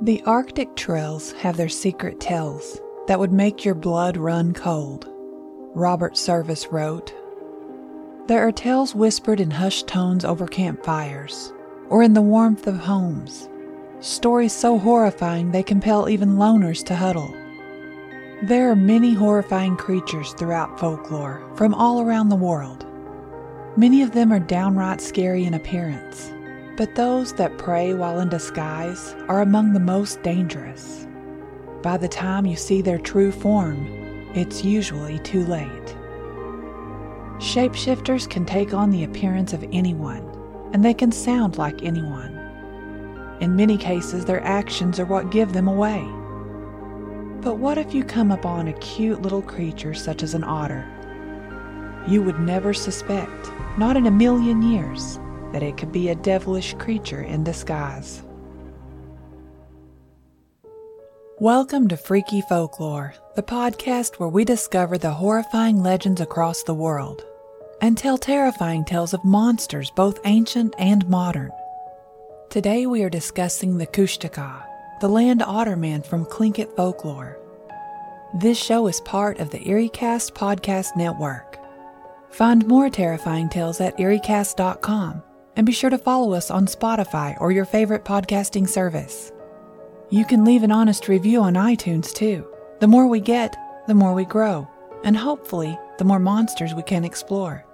The 0.00 0.22
Arctic 0.26 0.76
trails 0.76 1.32
have 1.32 1.56
their 1.56 1.68
secret 1.68 2.20
tales 2.20 2.80
that 3.08 3.18
would 3.18 3.32
make 3.32 3.64
your 3.64 3.74
blood 3.74 4.16
run 4.16 4.52
cold. 4.52 5.08
Robert 5.74 6.16
Service 6.16 6.68
wrote 6.68 7.12
There 8.28 8.46
are 8.46 8.52
tales 8.52 8.94
whispered 8.94 9.40
in 9.40 9.50
hushed 9.50 9.88
tones 9.88 10.24
over 10.24 10.46
campfires 10.46 11.52
or 11.88 12.04
in 12.04 12.14
the 12.14 12.22
warmth 12.22 12.68
of 12.68 12.76
homes, 12.76 13.48
stories 13.98 14.52
so 14.52 14.78
horrifying 14.78 15.50
they 15.50 15.64
compel 15.64 16.08
even 16.08 16.36
loners 16.36 16.84
to 16.84 16.94
huddle. 16.94 17.34
There 18.44 18.70
are 18.70 18.76
many 18.76 19.14
horrifying 19.14 19.76
creatures 19.76 20.32
throughout 20.34 20.78
folklore 20.78 21.42
from 21.56 21.74
all 21.74 22.02
around 22.02 22.28
the 22.28 22.36
world. 22.36 22.86
Many 23.76 24.02
of 24.02 24.12
them 24.12 24.32
are 24.32 24.38
downright 24.38 25.00
scary 25.00 25.44
in 25.44 25.54
appearance 25.54 26.32
but 26.78 26.94
those 26.94 27.32
that 27.32 27.58
prey 27.58 27.92
while 27.92 28.20
in 28.20 28.28
disguise 28.28 29.16
are 29.26 29.40
among 29.40 29.72
the 29.72 29.80
most 29.80 30.22
dangerous. 30.22 31.08
By 31.82 31.96
the 31.96 32.06
time 32.06 32.46
you 32.46 32.54
see 32.54 32.82
their 32.82 33.00
true 33.00 33.32
form, 33.32 33.84
it's 34.32 34.64
usually 34.64 35.18
too 35.18 35.44
late. 35.46 35.96
Shapeshifters 37.40 38.30
can 38.30 38.46
take 38.46 38.74
on 38.74 38.90
the 38.90 39.02
appearance 39.02 39.52
of 39.52 39.64
anyone, 39.72 40.24
and 40.72 40.84
they 40.84 40.94
can 40.94 41.10
sound 41.10 41.58
like 41.58 41.82
anyone. 41.82 42.38
In 43.40 43.56
many 43.56 43.76
cases, 43.76 44.24
their 44.24 44.42
actions 44.44 45.00
are 45.00 45.04
what 45.04 45.32
give 45.32 45.54
them 45.54 45.66
away. 45.66 46.06
But 47.40 47.58
what 47.58 47.78
if 47.78 47.92
you 47.92 48.04
come 48.04 48.30
upon 48.30 48.68
a 48.68 48.72
cute 48.74 49.20
little 49.20 49.42
creature 49.42 49.94
such 49.94 50.22
as 50.22 50.32
an 50.32 50.44
otter? 50.44 50.86
You 52.06 52.22
would 52.22 52.38
never 52.38 52.72
suspect, 52.72 53.50
not 53.78 53.96
in 53.96 54.06
a 54.06 54.12
million 54.12 54.62
years, 54.62 55.18
that 55.52 55.62
it 55.62 55.76
could 55.76 55.92
be 55.92 56.08
a 56.08 56.14
devilish 56.14 56.74
creature 56.74 57.22
in 57.22 57.44
disguise. 57.44 58.22
Welcome 61.40 61.86
to 61.88 61.96
Freaky 61.96 62.40
Folklore, 62.40 63.14
the 63.36 63.42
podcast 63.42 64.16
where 64.16 64.28
we 64.28 64.44
discover 64.44 64.98
the 64.98 65.12
horrifying 65.12 65.82
legends 65.82 66.20
across 66.20 66.64
the 66.64 66.74
world 66.74 67.24
and 67.80 67.96
tell 67.96 68.18
terrifying 68.18 68.84
tales 68.84 69.14
of 69.14 69.24
monsters 69.24 69.90
both 69.92 70.18
ancient 70.24 70.74
and 70.78 71.08
modern. 71.08 71.52
Today 72.50 72.86
we 72.86 73.04
are 73.04 73.10
discussing 73.10 73.78
the 73.78 73.86
Kushtaka, 73.86 74.64
the 75.00 75.08
land 75.08 75.40
otterman 75.40 76.04
from 76.04 76.26
Tlingit 76.26 76.74
folklore. 76.74 77.38
This 78.34 78.58
show 78.58 78.88
is 78.88 79.00
part 79.02 79.38
of 79.38 79.50
the 79.50 79.60
EerieCast 79.60 80.32
podcast 80.32 80.96
network. 80.96 81.56
Find 82.30 82.66
more 82.66 82.90
terrifying 82.90 83.48
tales 83.48 83.80
at 83.80 83.96
EerieCast.com 83.96 85.22
and 85.58 85.66
be 85.66 85.72
sure 85.72 85.90
to 85.90 85.98
follow 85.98 86.32
us 86.32 86.50
on 86.52 86.66
Spotify 86.66 87.38
or 87.40 87.50
your 87.50 87.64
favorite 87.64 88.04
podcasting 88.04 88.66
service. 88.66 89.32
You 90.08 90.24
can 90.24 90.44
leave 90.44 90.62
an 90.62 90.70
honest 90.70 91.08
review 91.08 91.42
on 91.42 91.54
iTunes 91.54 92.14
too. 92.14 92.46
The 92.78 92.86
more 92.86 93.08
we 93.08 93.20
get, 93.20 93.56
the 93.88 93.94
more 93.94 94.14
we 94.14 94.24
grow, 94.24 94.68
and 95.02 95.16
hopefully, 95.16 95.76
the 95.98 96.04
more 96.04 96.20
monsters 96.20 96.74
we 96.74 96.82
can 96.84 97.04
explore. 97.04 97.66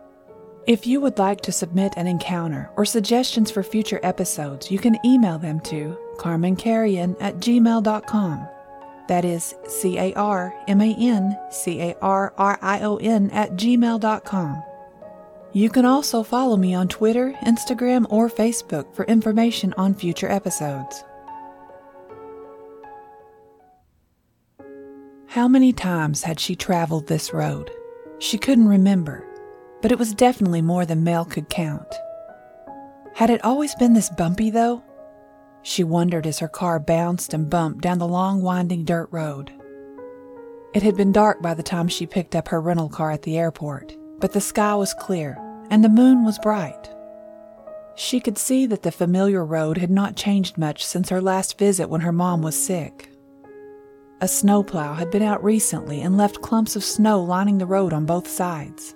If 0.67 0.87
you 0.87 1.03
would 1.03 1.19
like 1.19 1.43
to 1.43 1.53
submit 1.53 1.93
an 1.99 2.07
encounter 2.07 2.71
or 2.77 2.87
suggestions 2.87 3.51
for 3.51 3.63
future 3.63 4.01
episodes, 4.03 4.71
you 4.71 4.79
can 4.79 4.99
email 5.05 5.39
them 5.39 5.61
to 5.61 5.99
carmancarrion 6.17 7.17
at 7.21 7.37
gmail.com. 7.37 8.49
That 9.09 9.27
is 9.27 9.55
C 9.69 9.99
A 9.99 10.15
R 10.15 10.55
M 10.67 10.81
A 10.81 10.95
N 10.99 11.39
C 11.51 11.83
A 11.83 11.95
R 12.01 12.33
R 12.39 12.59
I 12.63 12.81
O 12.81 12.97
N 12.97 13.31
at 13.31 13.53
gmail.com. 13.53 14.63
You 15.57 15.71
can 15.71 15.85
also 15.85 16.25
follow 16.25 16.57
me 16.57 16.75
on 16.75 16.89
Twitter, 16.89 17.33
Instagram, 17.45 18.07
or 18.11 18.29
Facebook 18.29 18.93
for 18.93 19.05
information 19.05 19.73
on 19.77 19.95
future 19.95 20.29
episodes. 20.29 21.05
How 25.29 25.47
many 25.47 25.73
times 25.73 26.25
had 26.25 26.41
she 26.41 26.57
traveled 26.57 27.07
this 27.07 27.33
road? 27.33 27.71
She 28.19 28.37
couldn't 28.37 28.67
remember, 28.67 29.25
but 29.81 29.93
it 29.93 29.99
was 29.99 30.13
definitely 30.13 30.61
more 30.61 30.85
than 30.85 31.05
Mel 31.05 31.25
could 31.25 31.49
count. 31.49 31.95
Had 33.15 33.31
it 33.31 33.45
always 33.45 33.77
been 33.77 33.93
this 33.93 34.11
bumpy, 34.11 34.51
though? 34.51 34.83
She 35.63 35.85
wondered 35.85 36.27
as 36.27 36.41
her 36.41 36.49
car 36.49 36.81
bounced 36.81 37.33
and 37.33 37.49
bumped 37.49 37.81
down 37.81 37.99
the 37.99 38.09
long, 38.09 38.43
winding 38.43 38.85
dirt 38.85 39.09
road. 39.13 39.53
It 40.75 40.83
had 40.83 40.97
been 40.97 41.13
dark 41.13 41.41
by 41.41 41.55
the 41.55 41.63
time 41.63 41.87
she 41.87 42.07
picked 42.07 42.35
up 42.35 42.49
her 42.49 42.61
rental 42.61 42.89
car 42.89 43.13
at 43.13 43.23
the 43.23 43.39
airport, 43.39 43.95
but 44.19 44.33
the 44.33 44.41
sky 44.41 44.75
was 44.75 44.93
clear 44.95 45.39
and 45.75 45.83
the 45.83 45.89
moon 45.89 46.25
was 46.25 46.39
bright. 46.39 46.89
She 47.97 48.21
could 48.21 48.39
see 48.39 48.65
that 48.67 48.85
the 48.85 48.93
familiar 48.93 49.45
road 49.45 49.77
had 49.77 49.91
not 49.91 50.15
changed 50.15 50.57
much 50.57 50.87
since 50.87 51.09
her 51.09 51.21
last 51.21 51.59
visit 51.59 51.91
when 51.91 52.03
her 52.03 52.13
mom 52.13 52.43
was 52.43 52.55
sick. 52.65 53.11
A 54.21 54.29
snowplow 54.29 54.95
had 54.95 55.11
been 55.11 55.25
out 55.25 55.43
recently 55.43 56.01
and 56.01 56.17
left 56.17 56.43
clumps 56.43 56.77
of 56.77 56.85
snow 56.85 57.21
lining 57.21 57.59
the 57.59 57.67
road 57.67 57.93
on 57.93 58.07
both 58.07 58.29
sides. 58.29 58.95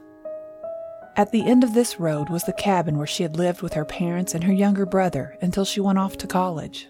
At 1.16 1.32
the 1.32 1.44
end 1.44 1.64
of 1.64 1.74
this 1.74 1.98
road 1.98 2.30
was 2.30 2.44
the 2.44 2.52
cabin 2.52 2.96
where 2.96 3.08
she 3.08 3.24
had 3.24 3.36
lived 3.36 3.60
with 3.60 3.72
her 3.72 3.84
parents 3.84 4.36
and 4.36 4.44
her 4.44 4.52
younger 4.52 4.86
brother 4.86 5.36
until 5.42 5.64
she 5.64 5.80
went 5.80 5.98
off 5.98 6.16
to 6.18 6.28
college. 6.28 6.86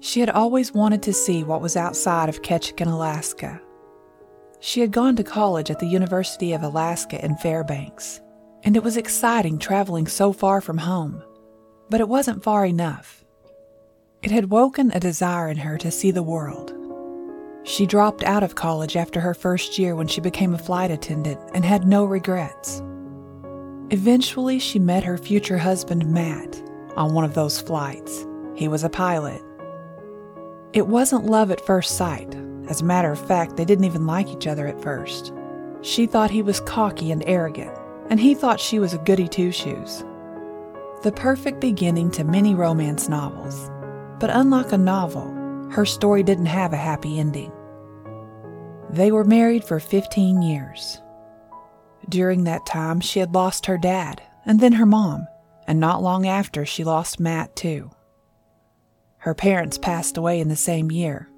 She 0.00 0.20
had 0.20 0.30
always 0.30 0.72
wanted 0.72 1.02
to 1.02 1.12
see 1.12 1.44
what 1.44 1.60
was 1.60 1.76
outside 1.76 2.30
of 2.30 2.40
Ketchikan, 2.40 2.90
Alaska. 2.90 3.60
She 4.60 4.80
had 4.80 4.92
gone 4.92 5.14
to 5.16 5.22
college 5.22 5.70
at 5.70 5.78
the 5.78 5.86
University 5.86 6.54
of 6.54 6.62
Alaska 6.62 7.22
in 7.22 7.36
Fairbanks 7.36 8.22
and 8.64 8.76
it 8.76 8.82
was 8.82 8.96
exciting 8.96 9.58
traveling 9.58 10.06
so 10.06 10.32
far 10.32 10.60
from 10.60 10.78
home. 10.78 11.22
But 11.88 12.00
it 12.00 12.08
wasn't 12.08 12.42
far 12.42 12.64
enough. 12.66 13.24
It 14.22 14.30
had 14.30 14.50
woken 14.50 14.90
a 14.92 15.00
desire 15.00 15.48
in 15.48 15.56
her 15.58 15.78
to 15.78 15.90
see 15.90 16.10
the 16.10 16.22
world. 16.22 16.76
She 17.62 17.86
dropped 17.86 18.22
out 18.22 18.42
of 18.42 18.54
college 18.54 18.96
after 18.96 19.20
her 19.20 19.34
first 19.34 19.78
year 19.78 19.94
when 19.94 20.06
she 20.06 20.20
became 20.20 20.54
a 20.54 20.58
flight 20.58 20.90
attendant 20.90 21.40
and 21.54 21.64
had 21.64 21.86
no 21.86 22.04
regrets. 22.04 22.82
Eventually, 23.90 24.58
she 24.58 24.78
met 24.78 25.04
her 25.04 25.18
future 25.18 25.58
husband, 25.58 26.06
Matt, 26.06 26.62
on 26.96 27.12
one 27.14 27.24
of 27.24 27.34
those 27.34 27.60
flights. 27.60 28.26
He 28.54 28.68
was 28.68 28.84
a 28.84 28.90
pilot. 28.90 29.42
It 30.72 30.86
wasn't 30.86 31.26
love 31.26 31.50
at 31.50 31.64
first 31.66 31.96
sight. 31.96 32.36
As 32.68 32.80
a 32.80 32.84
matter 32.84 33.10
of 33.10 33.26
fact, 33.26 33.56
they 33.56 33.64
didn't 33.64 33.84
even 33.84 34.06
like 34.06 34.28
each 34.28 34.46
other 34.46 34.66
at 34.66 34.80
first. 34.80 35.32
She 35.82 36.06
thought 36.06 36.30
he 36.30 36.42
was 36.42 36.60
cocky 36.60 37.10
and 37.10 37.24
arrogant, 37.26 37.76
and 38.10 38.20
he 38.20 38.34
thought 38.34 38.60
she 38.60 38.78
was 38.78 38.92
a 38.92 38.98
goody 38.98 39.28
two 39.28 39.50
shoes. 39.50 40.04
The 41.02 41.12
perfect 41.12 41.60
beginning 41.60 42.10
to 42.12 42.24
many 42.24 42.54
romance 42.54 43.08
novels. 43.08 43.70
But 44.18 44.30
unlike 44.30 44.72
a 44.72 44.78
novel, 44.78 45.32
her 45.70 45.86
story 45.86 46.22
didn't 46.22 46.46
have 46.46 46.74
a 46.74 46.76
happy 46.76 47.18
ending. 47.18 47.52
They 48.90 49.10
were 49.12 49.24
married 49.24 49.64
for 49.64 49.80
15 49.80 50.42
years. 50.42 51.00
During 52.08 52.44
that 52.44 52.66
time, 52.66 53.00
she 53.00 53.20
had 53.20 53.32
lost 53.32 53.66
her 53.66 53.78
dad 53.78 54.20
and 54.44 54.60
then 54.60 54.72
her 54.72 54.86
mom, 54.86 55.26
and 55.66 55.80
not 55.80 56.02
long 56.02 56.26
after, 56.26 56.66
she 56.66 56.84
lost 56.84 57.20
Matt 57.20 57.56
too. 57.56 57.90
Her 59.18 59.34
parents 59.34 59.78
passed 59.78 60.16
away 60.16 60.40
in 60.40 60.48
the 60.48 60.56
same 60.56 60.90
year 60.90 61.30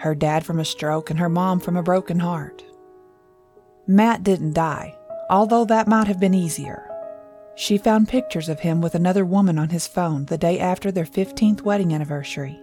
her 0.00 0.14
dad 0.14 0.46
from 0.46 0.58
a 0.58 0.64
stroke 0.64 1.10
and 1.10 1.18
her 1.18 1.28
mom 1.28 1.60
from 1.60 1.76
a 1.76 1.82
broken 1.82 2.20
heart. 2.20 2.64
Matt 3.86 4.24
didn't 4.24 4.54
die, 4.54 4.96
although 5.30 5.64
that 5.64 5.88
might 5.88 6.08
have 6.08 6.18
been 6.18 6.34
easier. 6.34 6.86
She 7.54 7.78
found 7.78 8.08
pictures 8.08 8.48
of 8.48 8.60
him 8.60 8.80
with 8.80 8.94
another 8.94 9.24
woman 9.24 9.58
on 9.58 9.68
his 9.68 9.86
phone 9.86 10.24
the 10.26 10.36
day 10.36 10.58
after 10.58 10.90
their 10.90 11.04
15th 11.04 11.62
wedding 11.62 11.94
anniversary. 11.94 12.60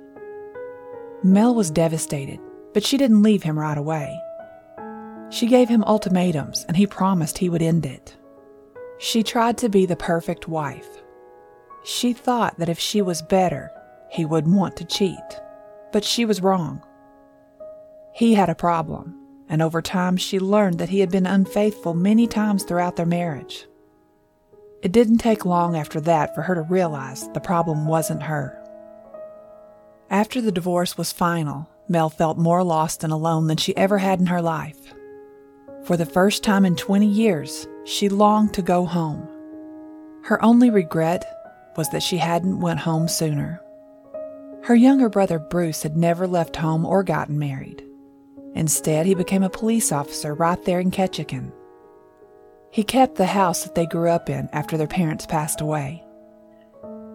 Mel 1.24 1.56
was 1.56 1.72
devastated, 1.72 2.40
but 2.74 2.84
she 2.84 2.98
didn't 2.98 3.24
leave 3.24 3.44
him 3.44 3.58
right 3.58 3.78
away. 3.78 4.20
She 5.30 5.48
gave 5.48 5.70
him 5.70 5.84
ultimatums, 5.86 6.66
and 6.68 6.76
he 6.76 6.86
promised 6.86 7.38
he 7.38 7.50
would 7.50 7.62
end 7.62 7.86
it. 7.86 8.16
She 9.00 9.24
tried 9.24 9.58
to 9.60 9.70
be 9.70 9.86
the 9.86 9.96
perfect 9.96 10.48
wife. 10.48 10.88
She 11.84 12.12
thought 12.14 12.58
that 12.60 12.70
if 12.70 12.80
she 12.80 13.02
was 13.02 13.22
better, 13.22 13.72
he 14.10 14.26
would 14.26 14.48
want 14.48 14.76
to 14.78 14.86
cheat, 14.86 15.42
but 15.94 16.04
she 16.04 16.26
was 16.26 16.42
wrong. 16.42 16.82
He 18.14 18.34
had 18.34 18.50
a 18.50 18.56
problem 18.56 19.17
and 19.50 19.62
over 19.62 19.82
time 19.82 20.18
she 20.18 20.40
learned 20.40 20.80
that 20.80 20.90
he 20.90 21.00
had 21.00 21.12
been 21.12 21.26
unfaithful 21.26 21.94
many 21.94 22.28
times 22.28 22.64
throughout 22.64 22.96
their 22.96 23.06
marriage. 23.06 23.66
It 24.82 24.92
didn't 24.92 25.18
take 25.18 25.46
long 25.46 25.76
after 25.76 26.00
that 26.02 26.36
for 26.36 26.44
her 26.44 26.56
to 26.56 26.62
realize 26.62 27.28
the 27.30 27.40
problem 27.40 27.88
wasn't 27.88 28.24
her. 28.24 28.64
After 30.10 30.40
the 30.42 30.52
divorce 30.52 30.98
was 30.98 31.12
final, 31.12 31.70
Mel 31.90 32.10
felt 32.10 32.38
more 32.38 32.64
lost 32.64 33.04
and 33.04 33.12
alone 33.12 33.48
than 33.48 33.58
she 33.58 33.76
ever 33.76 33.98
had 33.98 34.20
in 34.20 34.28
her 34.28 34.42
life. 34.42 34.94
For 35.84 35.98
the 35.98 36.06
first 36.06 36.44
time 36.44 36.66
in 36.66 36.76
20 36.76 37.08
years, 37.08 37.68
she 37.86 38.10
longed 38.10 38.54
to 38.54 38.62
go 38.62 38.86
home. 38.86 39.28
Her 40.24 40.44
only 40.44 40.70
regret 40.70 41.26
was 41.78 41.90
that 41.90 42.04
she 42.04 42.18
hadn't 42.18 42.60
went 42.60 42.80
home 42.80 43.08
sooner. 43.08 43.62
Her 44.64 44.76
younger 44.76 45.08
brother 45.08 45.40
Bruce 45.40 45.84
had 45.84 45.96
never 45.96 46.28
left 46.28 46.58
home 46.58 46.86
or 46.86 47.04
gotten 47.04 47.40
married. 47.40 47.87
Instead, 48.58 49.06
he 49.06 49.14
became 49.14 49.44
a 49.44 49.50
police 49.52 49.92
officer 49.92 50.34
right 50.34 50.66
there 50.66 50.80
in 50.80 50.90
Ketchikan. 50.90 51.52
He 52.72 52.84
kept 52.84 53.16
the 53.16 53.28
house 53.28 53.64
that 53.64 53.76
they 53.76 53.86
grew 53.86 54.10
up 54.10 54.32
in 54.32 54.50
after 54.52 54.78
their 54.78 54.88
parents 54.88 55.28
passed 55.28 55.62
away. 55.62 56.04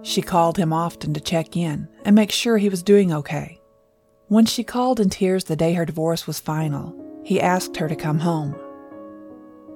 She 0.02 0.22
called 0.22 0.56
him 0.56 0.72
often 0.72 1.12
to 1.14 1.20
check 1.20 1.56
in 1.56 1.88
and 2.04 2.14
make 2.14 2.30
sure 2.30 2.58
he 2.58 2.68
was 2.68 2.84
doing 2.84 3.12
okay. 3.12 3.60
When 4.28 4.46
she 4.46 4.62
called 4.62 5.00
in 5.00 5.10
tears 5.10 5.42
the 5.42 5.56
day 5.56 5.72
her 5.74 5.84
divorce 5.84 6.28
was 6.28 6.38
final, 6.38 6.94
he 7.24 7.40
asked 7.40 7.76
her 7.76 7.88
to 7.88 7.96
come 7.96 8.20
home. 8.20 8.56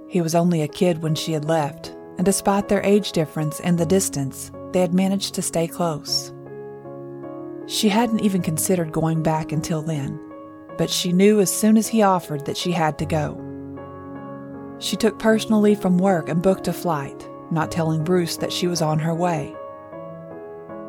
He 0.09 0.21
was 0.21 0.37
only 0.37 0.63
a 0.63 0.69
kid 0.69 1.03
when 1.03 1.17
she 1.17 1.33
had 1.33 1.45
left, 1.45 1.89
and 2.17 2.25
despite 2.25 2.69
their 2.69 2.83
age 2.83 3.11
difference 3.11 3.59
and 3.59 3.77
the 3.77 3.87
distance, 3.87 4.53
they 4.73 4.81
had 4.81 4.95
managed 4.95 5.35
to 5.35 5.43
stay 5.43 5.67
close. 5.67 6.33
She 7.67 7.89
hadn't 7.89 8.21
even 8.21 8.41
considered 8.41 8.93
going 8.93 9.25
back 9.25 9.51
until 9.51 9.83
then, 9.83 10.21
but 10.79 10.91
she 10.91 11.13
knew 11.13 11.41
as 11.41 11.55
soon 11.55 11.77
as 11.77 11.89
he 11.89 12.03
offered 12.03 12.45
that 12.47 12.57
she 12.57 12.73
had 12.73 12.99
to 12.99 13.07
go. 13.07 13.43
She 14.79 14.97
took 14.97 15.19
personal 15.19 15.61
leave 15.61 15.81
from 15.81 15.99
work 15.99 16.29
and 16.29 16.43
booked 16.43 16.69
a 16.69 16.73
flight, 16.73 17.29
not 17.51 17.71
telling 17.71 18.05
Bruce 18.05 18.37
that 18.37 18.53
she 18.53 18.67
was 18.67 18.83
on 18.83 18.99
her 18.99 19.15
way. 19.15 19.55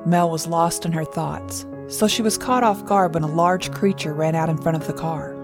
Mel 0.06 0.30
was 0.30 0.48
lost 0.48 0.86
in 0.86 0.92
her 0.92 1.06
thoughts, 1.06 1.66
so 1.88 2.08
she 2.08 2.22
was 2.22 2.38
caught 2.38 2.64
off 2.64 2.86
guard 2.86 3.14
when 3.14 3.24
a 3.24 3.28
large 3.28 3.72
creature 3.72 4.14
ran 4.14 4.36
out 4.36 4.50
in 4.50 4.58
front 4.58 4.78
of 4.78 4.88
the 4.88 4.94
car. 4.94 5.36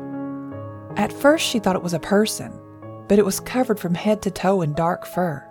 At 0.98 1.13
first, 1.13 1.46
she 1.46 1.60
thought 1.60 1.75
it 1.75 1.84
was 1.84 1.94
a 1.94 2.00
person, 2.00 2.51
but 3.07 3.19
it 3.19 3.25
was 3.25 3.39
covered 3.39 3.80
from 3.80 3.96
head 3.96 4.22
to 4.24 4.31
toe 4.31 4.62
in 4.62 4.74
dark 4.74 5.06
fur. 5.06 5.48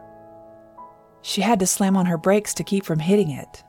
She 1.23 1.41
had 1.41 1.61
to 1.61 1.67
slam 1.67 1.97
on 1.97 2.07
her 2.07 2.19
brakes 2.19 2.55
to 2.55 2.65
keep 2.65 2.85
from 2.85 2.99
hitting 2.99 3.31
it. 3.31 3.65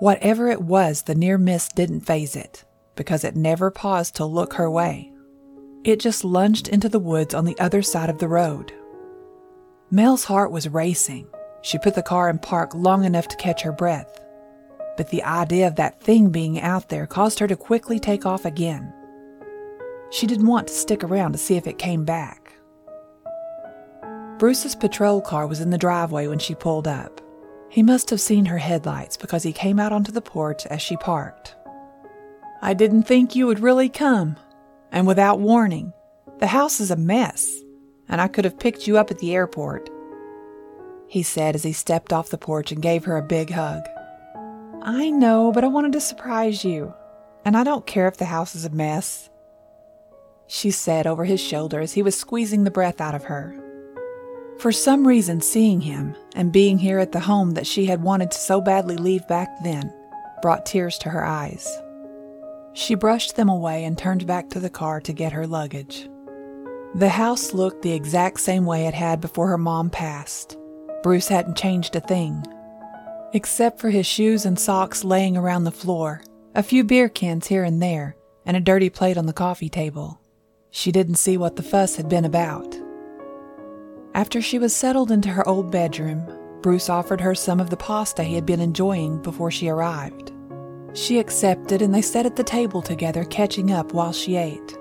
Whatever 0.00 0.48
it 0.48 0.62
was, 0.62 1.02
the 1.02 1.14
near 1.14 1.36
miss 1.38 1.68
didn't 1.68 2.00
faze 2.00 2.36
it, 2.36 2.64
because 2.98 3.24
it 3.24 3.34
never 3.34 3.70
paused 3.70 4.16
to 4.16 4.26
look 4.26 4.52
her 4.52 4.70
way. 4.70 5.10
It 5.84 6.00
just 6.00 6.22
lunged 6.22 6.68
into 6.68 6.90
the 6.90 6.98
woods 6.98 7.32
on 7.32 7.46
the 7.46 7.58
other 7.58 7.80
side 7.80 8.10
of 8.10 8.18
the 8.18 8.28
road. 8.28 8.74
Mel's 9.90 10.24
heart 10.24 10.50
was 10.50 10.68
racing. 10.68 11.26
She 11.62 11.78
put 11.78 11.94
the 11.94 12.02
car 12.02 12.28
in 12.28 12.38
park 12.38 12.74
long 12.74 13.04
enough 13.04 13.28
to 13.28 13.36
catch 13.36 13.62
her 13.62 13.72
breath 13.72 14.20
but 14.98 15.10
the 15.10 15.22
idea 15.22 15.68
of 15.68 15.76
that 15.76 16.00
thing 16.00 16.28
being 16.28 16.60
out 16.60 16.88
there 16.88 17.06
caused 17.06 17.38
her 17.38 17.46
to 17.46 17.56
quickly 17.56 18.00
take 18.00 18.26
off 18.26 18.44
again. 18.44 18.92
She 20.10 20.26
didn't 20.26 20.48
want 20.48 20.66
to 20.66 20.74
stick 20.74 21.04
around 21.04 21.32
to 21.32 21.38
see 21.38 21.56
if 21.56 21.68
it 21.68 21.78
came 21.78 22.04
back. 22.04 22.52
Bruce's 24.38 24.74
patrol 24.74 25.20
car 25.20 25.46
was 25.46 25.60
in 25.60 25.70
the 25.70 25.78
driveway 25.78 26.26
when 26.26 26.40
she 26.40 26.54
pulled 26.54 26.88
up. 26.88 27.20
He 27.70 27.82
must 27.82 28.10
have 28.10 28.20
seen 28.20 28.46
her 28.46 28.58
headlights 28.58 29.16
because 29.16 29.44
he 29.44 29.52
came 29.52 29.78
out 29.78 29.92
onto 29.92 30.10
the 30.10 30.20
porch 30.20 30.66
as 30.66 30.82
she 30.82 30.96
parked. 30.96 31.54
I 32.60 32.74
didn't 32.74 33.04
think 33.04 33.34
you 33.36 33.46
would 33.46 33.60
really 33.60 33.88
come, 33.88 34.36
and 34.90 35.06
without 35.06 35.40
warning. 35.40 35.92
The 36.38 36.48
house 36.48 36.80
is 36.80 36.90
a 36.90 36.96
mess, 36.96 37.62
and 38.08 38.20
I 38.20 38.28
could 38.28 38.44
have 38.44 38.58
picked 38.58 38.86
you 38.86 38.98
up 38.98 39.10
at 39.10 39.18
the 39.18 39.34
airport, 39.34 39.90
he 41.08 41.22
said 41.22 41.54
as 41.54 41.64
he 41.64 41.72
stepped 41.72 42.12
off 42.12 42.30
the 42.30 42.38
porch 42.38 42.70
and 42.70 42.82
gave 42.82 43.04
her 43.04 43.16
a 43.16 43.22
big 43.22 43.50
hug. 43.50 43.82
I 44.82 45.10
know, 45.10 45.52
but 45.52 45.64
I 45.64 45.68
wanted 45.68 45.92
to 45.92 46.00
surprise 46.00 46.64
you. 46.64 46.94
And 47.44 47.56
I 47.56 47.64
don't 47.64 47.86
care 47.86 48.08
if 48.08 48.16
the 48.16 48.26
house 48.26 48.54
is 48.54 48.64
a 48.64 48.70
mess. 48.70 49.30
She 50.46 50.70
said 50.70 51.06
over 51.06 51.24
his 51.24 51.40
shoulder 51.40 51.80
as 51.80 51.94
he 51.94 52.02
was 52.02 52.16
squeezing 52.16 52.64
the 52.64 52.70
breath 52.70 53.00
out 53.00 53.14
of 53.14 53.24
her. 53.24 53.58
For 54.58 54.72
some 54.72 55.06
reason, 55.06 55.40
seeing 55.40 55.80
him 55.80 56.16
and 56.34 56.52
being 56.52 56.78
here 56.78 56.98
at 56.98 57.12
the 57.12 57.20
home 57.20 57.52
that 57.52 57.66
she 57.66 57.86
had 57.86 58.02
wanted 58.02 58.30
to 58.32 58.38
so 58.38 58.60
badly 58.60 58.96
leave 58.96 59.26
back 59.28 59.48
then 59.62 59.92
brought 60.42 60.66
tears 60.66 60.98
to 60.98 61.10
her 61.10 61.24
eyes. 61.24 61.80
She 62.78 62.94
brushed 62.94 63.34
them 63.34 63.48
away 63.48 63.84
and 63.84 63.98
turned 63.98 64.24
back 64.24 64.48
to 64.50 64.60
the 64.60 64.70
car 64.70 65.00
to 65.00 65.12
get 65.12 65.32
her 65.32 65.48
luggage. 65.48 66.08
The 66.94 67.08
house 67.08 67.52
looked 67.52 67.82
the 67.82 67.92
exact 67.92 68.38
same 68.38 68.66
way 68.66 68.86
it 68.86 68.94
had 68.94 69.20
before 69.20 69.48
her 69.48 69.58
mom 69.58 69.90
passed. 69.90 70.56
Bruce 71.02 71.26
hadn't 71.26 71.56
changed 71.56 71.96
a 71.96 72.00
thing 72.00 72.44
except 73.32 73.80
for 73.80 73.90
his 73.90 74.06
shoes 74.06 74.46
and 74.46 74.58
socks 74.58 75.02
laying 75.04 75.36
around 75.36 75.64
the 75.64 75.72
floor, 75.72 76.22
a 76.54 76.62
few 76.62 76.84
beer 76.84 77.08
cans 77.08 77.48
here 77.48 77.64
and 77.64 77.82
there, 77.82 78.16
and 78.46 78.56
a 78.56 78.60
dirty 78.60 78.88
plate 78.88 79.18
on 79.18 79.26
the 79.26 79.32
coffee 79.32 79.68
table. 79.68 80.20
She 80.70 80.92
didn't 80.92 81.16
see 81.16 81.36
what 81.36 81.56
the 81.56 81.62
fuss 81.62 81.96
had 81.96 82.08
been 82.08 82.24
about. 82.24 82.78
After 84.14 84.40
she 84.40 84.58
was 84.58 84.74
settled 84.74 85.10
into 85.10 85.30
her 85.30 85.46
old 85.46 85.70
bedroom, 85.70 86.22
Bruce 86.62 86.88
offered 86.88 87.20
her 87.20 87.34
some 87.34 87.60
of 87.60 87.70
the 87.70 87.76
pasta 87.76 88.22
he 88.22 88.36
had 88.36 88.46
been 88.46 88.60
enjoying 88.60 89.20
before 89.20 89.50
she 89.50 89.68
arrived. 89.68 90.32
She 90.98 91.20
accepted 91.20 91.80
and 91.80 91.94
they 91.94 92.02
sat 92.02 92.26
at 92.26 92.34
the 92.34 92.42
table 92.42 92.82
together, 92.82 93.24
catching 93.24 93.70
up 93.70 93.92
while 93.92 94.12
she 94.12 94.34
ate. 94.34 94.76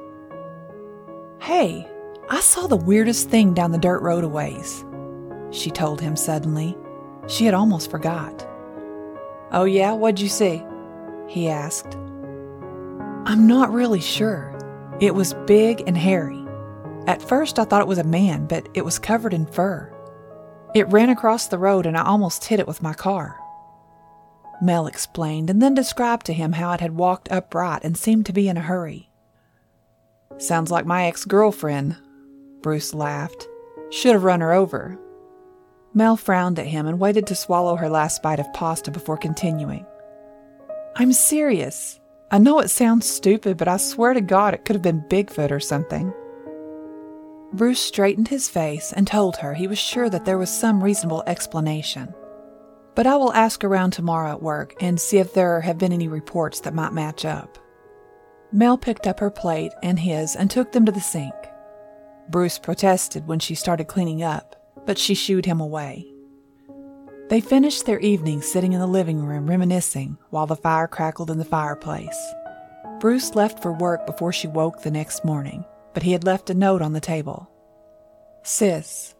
Hey, 1.40 1.88
I 2.28 2.40
saw 2.40 2.66
the 2.66 2.75
weirdest 2.75 3.30
thing 3.30 3.54
down 3.54 3.72
the 3.72 3.78
dirt 3.78 4.02
road 4.02 4.24
a 4.24 4.28
ways, 4.28 4.84
she 5.52 5.69
told 5.69 6.02
him 6.02 6.16
suddenly 6.16 6.75
she 7.28 7.46
had 7.46 7.54
almost 7.54 7.92
forgot. 7.92 8.48
Oh, 9.52 9.66
yeah, 9.66 9.94
what'd 9.94 10.19
you 10.19 10.28
see? 10.28 10.64
He 11.28 11.50
asked. 11.50 11.96
I'm 13.28 13.46
not 13.46 13.72
really 13.72 14.02
sure. 14.02 14.58
It 15.00 15.13
was 15.13 15.36
big 15.46 15.84
and 15.86 15.98
hairy. 15.98 16.44
At 17.06 17.22
first, 17.22 17.60
I 17.60 17.63
thought 17.63 17.81
it 17.81 17.88
was 17.88 18.00
a 18.00 18.04
man, 18.04 18.48
but 18.48 18.68
it 18.74 18.84
was 18.84 18.98
covered 18.98 19.36
in 19.36 19.46
fur. 19.46 19.94
It 20.74 20.92
ran 20.92 21.10
across 21.10 21.48
the 21.48 21.60
road, 21.60 21.86
and 21.86 21.96
I 21.96 22.04
almost 22.04 22.46
hit 22.46 22.60
it 22.60 22.68
with 22.68 22.81
my 22.81 22.94
car. 22.94 23.40
Mel 24.62 24.88
explained 24.88 25.50
and 25.50 25.62
then 25.62 25.74
described 25.74 26.25
to 26.25 26.33
him 26.33 26.54
how 26.54 26.71
it 26.74 26.81
had 26.81 26.95
walked 26.95 27.31
upright 27.31 27.83
and 27.83 27.98
seemed 27.98 28.25
to 28.25 28.33
be 28.33 28.48
in 28.48 28.57
a 28.57 28.62
hurry. 28.62 29.09
Sounds 30.38 30.71
like 30.71 30.86
my 30.86 31.06
ex 31.06 31.25
girlfriend, 31.25 31.95
Bruce 32.62 32.94
laughed. 32.94 33.48
Should 33.89 34.13
have 34.13 34.24
run 34.24 34.42
her 34.42 34.51
over, 34.51 35.00
Mel 35.98 36.15
frowned 36.15 36.59
at 36.59 36.68
him 36.68 36.86
and 36.86 37.00
waited 37.00 37.25
to 37.25 37.33
swallow 37.33 37.75
her 37.75 37.89
last 37.89 38.21
bite 38.21 38.39
of 38.39 38.54
pasta 38.54 38.92
before 38.92 39.18
continuing. 39.18 39.83
I'm 40.95 41.12
serious. 41.12 42.00
I 42.30 42.38
know 42.38 42.60
it 42.60 42.69
sounds 42.69 43.10
stupid, 43.10 43.57
but 43.57 43.68
I 43.68 43.77
swear 43.77 44.13
to 44.13 44.21
God 44.21 44.53
it 44.53 44.63
could 44.63 44.75
have 44.75 44.83
been 44.83 45.06
Bigfoot 45.10 45.50
or 45.50 45.60
something. 45.60 46.13
Bruce 47.51 47.80
straightened 47.80 48.27
his 48.27 48.48
face 48.48 48.94
and 48.94 49.07
told 49.07 49.38
her 49.38 49.56
he 49.56 49.65
was 49.65 49.80
sure 49.80 50.07
that 50.07 50.25
there 50.25 50.38
was 50.38 50.51
some 50.51 50.83
reasonable 50.83 51.24
explanation. 51.25 52.13
But 52.98 53.06
I 53.06 53.16
will 53.16 53.32
ask 53.34 53.64
around 53.64 53.92
tomorrow 53.92 54.32
at 54.32 54.42
work 54.42 54.74
and 54.82 55.00
see 55.00 55.20
if 55.20 55.36
there 55.36 55.62
have 55.62 55.78
been 55.78 55.94
any 55.94 56.08
reports 56.08 56.62
that 56.62 56.74
might 56.74 56.94
match 56.94 57.26
up. 57.26 57.60
Mel 58.52 58.76
picked 58.76 59.06
up 59.06 59.20
her 59.20 59.30
plate 59.30 59.72
and 59.84 60.00
his 60.00 60.36
and 60.36 60.50
took 60.50 60.72
them 60.72 60.84
to 60.88 60.92
the 60.92 61.00
sink. 61.00 61.36
Bruce 62.28 62.58
protested 62.58 63.28
when 63.28 63.38
she 63.38 63.54
started 63.54 63.86
cleaning 63.86 64.24
up, 64.24 64.56
but 64.88 64.98
she 64.98 65.14
shooed 65.14 65.46
him 65.46 65.62
away. 65.62 66.12
They 67.30 67.40
finished 67.40 67.86
their 67.86 68.00
evening 68.00 68.42
sitting 68.42 68.74
in 68.74 68.80
the 68.80 68.88
living 68.88 69.24
room 69.24 69.48
reminiscing 69.48 70.18
while 70.32 70.48
the 70.48 70.56
fire 70.56 70.88
crackled 70.88 71.30
in 71.30 71.38
the 71.38 71.46
fireplace. 71.46 72.18
Bruce 73.00 73.36
left 73.36 73.62
for 73.62 73.74
work 73.74 74.08
before 74.08 74.34
she 74.34 74.48
woke 74.48 74.82
the 74.82 74.89
next 74.89 75.24
morning, 75.24 75.63
but 75.94 76.01
he 76.01 76.13
had 76.13 76.24
left 76.24 76.50
a 76.50 76.56
note 76.56 76.82
on 76.82 76.94
the 76.94 77.00
table. 77.00 77.48
Sis, 78.42 79.13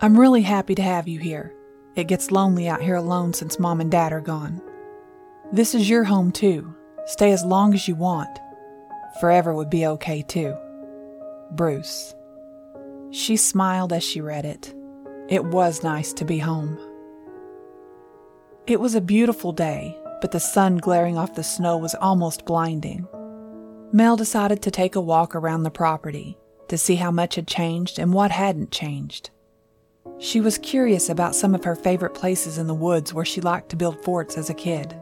I'm 0.00 0.16
really 0.16 0.42
happy 0.42 0.76
to 0.76 0.82
have 0.82 1.08
you 1.08 1.18
here. 1.18 1.55
It 1.96 2.08
gets 2.08 2.30
lonely 2.30 2.68
out 2.68 2.82
here 2.82 2.94
alone 2.94 3.32
since 3.32 3.58
mom 3.58 3.80
and 3.80 3.90
dad 3.90 4.12
are 4.12 4.20
gone. 4.20 4.60
This 5.50 5.74
is 5.74 5.88
your 5.88 6.04
home 6.04 6.30
too. 6.30 6.74
Stay 7.06 7.32
as 7.32 7.44
long 7.44 7.72
as 7.72 7.88
you 7.88 7.94
want. 7.94 8.38
Forever 9.20 9.54
would 9.54 9.70
be 9.70 9.86
okay 9.86 10.22
too. 10.22 10.54
Bruce. 11.52 12.14
She 13.12 13.36
smiled 13.36 13.94
as 13.94 14.04
she 14.04 14.20
read 14.20 14.44
it. 14.44 14.74
It 15.28 15.44
was 15.44 15.82
nice 15.82 16.12
to 16.14 16.24
be 16.24 16.38
home. 16.38 16.78
It 18.66 18.78
was 18.78 18.94
a 18.94 19.00
beautiful 19.00 19.52
day, 19.52 19.96
but 20.20 20.32
the 20.32 20.40
sun 20.40 20.76
glaring 20.76 21.16
off 21.16 21.34
the 21.34 21.42
snow 21.42 21.78
was 21.78 21.94
almost 21.94 22.44
blinding. 22.44 23.06
Mel 23.92 24.16
decided 24.16 24.60
to 24.62 24.70
take 24.70 24.96
a 24.96 25.00
walk 25.00 25.34
around 25.34 25.62
the 25.62 25.70
property 25.70 26.36
to 26.68 26.76
see 26.76 26.96
how 26.96 27.10
much 27.10 27.36
had 27.36 27.46
changed 27.46 27.98
and 27.98 28.12
what 28.12 28.32
hadn't 28.32 28.70
changed. 28.70 29.30
She 30.18 30.40
was 30.40 30.58
curious 30.58 31.08
about 31.08 31.34
some 31.34 31.54
of 31.54 31.64
her 31.64 31.76
favorite 31.76 32.14
places 32.14 32.58
in 32.58 32.66
the 32.66 32.74
woods 32.74 33.12
where 33.12 33.24
she 33.24 33.40
liked 33.40 33.68
to 33.70 33.76
build 33.76 34.02
forts 34.02 34.38
as 34.38 34.50
a 34.50 34.54
kid, 34.54 34.94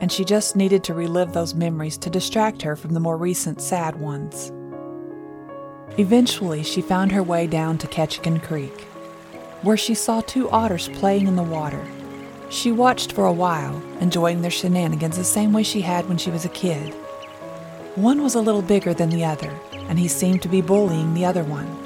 and 0.00 0.12
she 0.12 0.24
just 0.24 0.56
needed 0.56 0.84
to 0.84 0.94
relive 0.94 1.32
those 1.32 1.54
memories 1.54 1.96
to 1.98 2.10
distract 2.10 2.62
her 2.62 2.76
from 2.76 2.92
the 2.94 3.00
more 3.00 3.16
recent 3.16 3.60
sad 3.60 3.98
ones. 3.98 4.52
Eventually, 5.98 6.62
she 6.62 6.82
found 6.82 7.12
her 7.12 7.22
way 7.22 7.46
down 7.46 7.78
to 7.78 7.86
Ketchikan 7.86 8.42
Creek 8.42 8.86
where 9.64 9.76
she 9.78 9.94
saw 9.94 10.20
two 10.20 10.48
otters 10.50 10.90
playing 10.90 11.26
in 11.26 11.36
the 11.36 11.42
water. 11.42 11.82
She 12.50 12.70
watched 12.70 13.12
for 13.12 13.24
a 13.24 13.32
while, 13.32 13.82
enjoying 14.00 14.42
their 14.42 14.50
shenanigans 14.50 15.16
the 15.16 15.24
same 15.24 15.52
way 15.52 15.62
she 15.62 15.80
had 15.80 16.06
when 16.06 16.18
she 16.18 16.30
was 16.30 16.44
a 16.44 16.50
kid. 16.50 16.92
One 17.94 18.22
was 18.22 18.34
a 18.34 18.42
little 18.42 18.62
bigger 18.62 18.92
than 18.92 19.08
the 19.08 19.24
other, 19.24 19.50
and 19.72 19.98
he 19.98 20.06
seemed 20.06 20.42
to 20.42 20.48
be 20.48 20.60
bullying 20.60 21.14
the 21.14 21.24
other 21.24 21.44
one. 21.44 21.83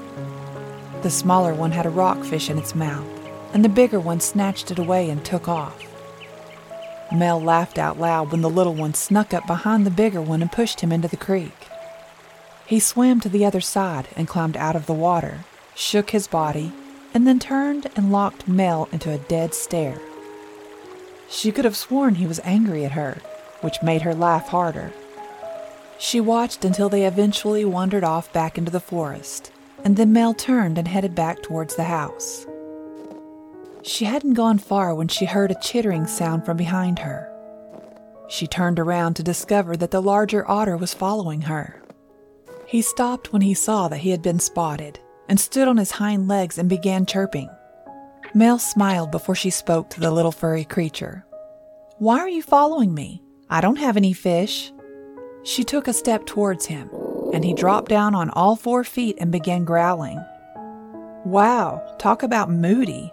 The 1.03 1.11
smaller 1.11 1.55
one 1.55 1.71
had 1.71 1.87
a 1.87 1.91
rockfish 1.91 2.51
in 2.51 2.59
its 2.59 2.75
mouth, 2.75 3.07
and 3.53 3.65
the 3.65 3.69
bigger 3.69 4.01
one 4.01 4.19
snatched 4.19 4.73
it 4.73 4.81
away 4.81 5.09
and 5.09 5.25
took 5.25 5.49
off. 5.49 5.85
Mel 7.13 7.41
laughed 7.41 7.79
out 7.79 8.01
loud 8.01 8.33
when 8.33 8.41
the 8.41 8.51
little 8.51 8.75
one 8.75 8.95
snuck 8.95 9.33
up 9.33 9.47
behind 9.47 9.87
the 9.87 9.91
bigger 9.91 10.21
one 10.21 10.43
and 10.43 10.51
pushed 10.51 10.81
him 10.81 10.91
into 10.91 11.07
the 11.07 11.17
creek. 11.17 11.69
He 12.67 12.81
swam 12.81 13.21
to 13.21 13.29
the 13.29 13.45
other 13.45 13.61
side 13.61 14.09
and 14.17 14.27
climbed 14.27 14.57
out 14.57 14.75
of 14.75 14.87
the 14.87 14.93
water, 14.93 15.45
shook 15.75 16.11
his 16.11 16.27
body, 16.27 16.73
and 17.15 17.27
then 17.27 17.39
turned 17.39 17.89
and 17.95 18.13
locked 18.13 18.49
Mel 18.49 18.89
into 18.91 19.13
a 19.13 19.19
dead 19.19 19.55
stare. 19.55 20.01
She 21.31 21.53
could 21.53 21.65
have 21.65 21.77
sworn 21.77 22.17
he 22.17 22.27
was 22.27 22.41
angry 22.43 22.85
at 22.85 22.93
her, 22.93 23.19
which 23.61 23.83
made 23.83 24.03
her 24.03 24.15
laugh 24.15 24.49
harder. 24.49 24.93
She 25.99 26.21
watched 26.21 26.65
until 26.65 26.89
they 26.89 27.07
eventually 27.07 27.65
wandered 27.65 28.05
off 28.05 28.33
back 28.33 28.59
into 28.59 28.71
the 28.71 28.81
forest, 28.81 29.53
and 29.85 29.97
then 29.97 30.13
Mel 30.13 30.35
turned 30.35 30.79
and 30.79 30.89
headed 30.89 31.15
back 31.15 31.43
towards 31.43 31.77
the 31.77 31.85
house. 31.85 32.47
She 33.83 34.05
hadn't 34.05 34.35
gone 34.35 34.59
far 34.59 34.95
when 34.95 35.09
she 35.09 35.25
heard 35.25 35.51
a 35.51 35.61
chittering 35.61 36.07
sound 36.07 36.45
from 36.45 36.57
behind 36.57 36.99
her. 36.99 37.33
She 38.29 38.47
turned 38.47 38.79
around 38.79 39.15
to 39.15 39.23
discover 39.23 39.77
that 39.77 39.91
the 39.91 40.03
larger 40.03 40.49
otter 40.49 40.77
was 40.77 40.93
following 40.93 41.43
her. 41.43 41.83
He 42.67 42.83
stopped 42.83 43.33
when 43.33 43.43
he 43.43 43.55
saw 43.55 43.89
that 43.89 44.01
he 44.01 44.11
had 44.11 44.21
been 44.21 44.41
spotted 44.41 45.01
and 45.29 45.41
stood 45.41 45.69
on 45.69 45.79
his 45.79 45.93
hind 45.93 46.29
legs 46.29 46.59
and 46.59 46.69
began 46.69 47.07
chirping. 47.07 47.49
Mel 48.35 48.59
smiled 48.59 49.11
before 49.11 49.35
she 49.35 49.49
spoke 49.49 49.89
to 49.91 50.01
the 50.01 50.11
little 50.11 50.33
furry 50.33 50.65
creature. 50.65 51.25
Why 51.97 52.19
are 52.19 52.29
you 52.29 52.43
following 52.43 52.93
me? 52.93 53.23
I 53.49 53.63
don't 53.63 53.77
have 53.77 53.97
any 53.97 54.13
fish. 54.13 54.71
She 55.45 55.65
took 55.65 55.89
a 55.89 55.95
step 55.95 56.27
towards 56.27 56.67
him, 56.67 56.91
and 57.33 57.45
he 57.45 57.53
dropped 57.55 57.89
down 57.89 58.15
on 58.15 58.31
all 58.31 58.57
four 58.57 58.85
feet 58.85 59.17
and 59.21 59.31
began 59.31 59.65
growling. 59.65 60.23
Wow, 61.25 61.97
talk 61.99 62.23
about 62.23 62.51
moody. 62.51 63.13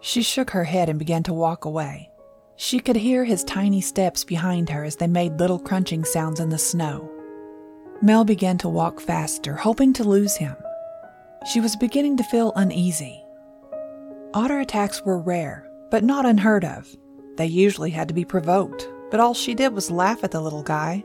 She 0.00 0.22
shook 0.22 0.50
her 0.50 0.64
head 0.64 0.88
and 0.88 0.98
began 0.98 1.22
to 1.24 1.32
walk 1.32 1.64
away. 1.64 2.10
She 2.56 2.78
could 2.78 2.96
hear 2.96 3.24
his 3.24 3.44
tiny 3.44 3.80
steps 3.80 4.24
behind 4.24 4.68
her 4.70 4.84
as 4.84 4.96
they 4.96 5.06
made 5.06 5.38
little 5.38 5.58
crunching 5.58 6.04
sounds 6.04 6.40
in 6.40 6.50
the 6.50 6.58
snow. 6.58 7.10
Mel 8.02 8.24
began 8.24 8.58
to 8.58 8.68
walk 8.68 9.00
faster, 9.00 9.54
hoping 9.54 9.92
to 9.94 10.04
lose 10.04 10.36
him. 10.36 10.56
She 11.50 11.60
was 11.60 11.76
beginning 11.76 12.16
to 12.18 12.24
feel 12.24 12.52
uneasy. 12.56 13.24
Otter 14.34 14.60
attacks 14.60 15.02
were 15.02 15.18
rare, 15.18 15.68
but 15.90 16.04
not 16.04 16.26
unheard 16.26 16.64
of. 16.64 16.94
They 17.36 17.46
usually 17.46 17.90
had 17.90 18.08
to 18.08 18.14
be 18.14 18.24
provoked, 18.24 18.88
but 19.10 19.20
all 19.20 19.34
she 19.34 19.54
did 19.54 19.72
was 19.72 19.90
laugh 19.90 20.24
at 20.24 20.30
the 20.30 20.40
little 20.40 20.62
guy. 20.62 21.04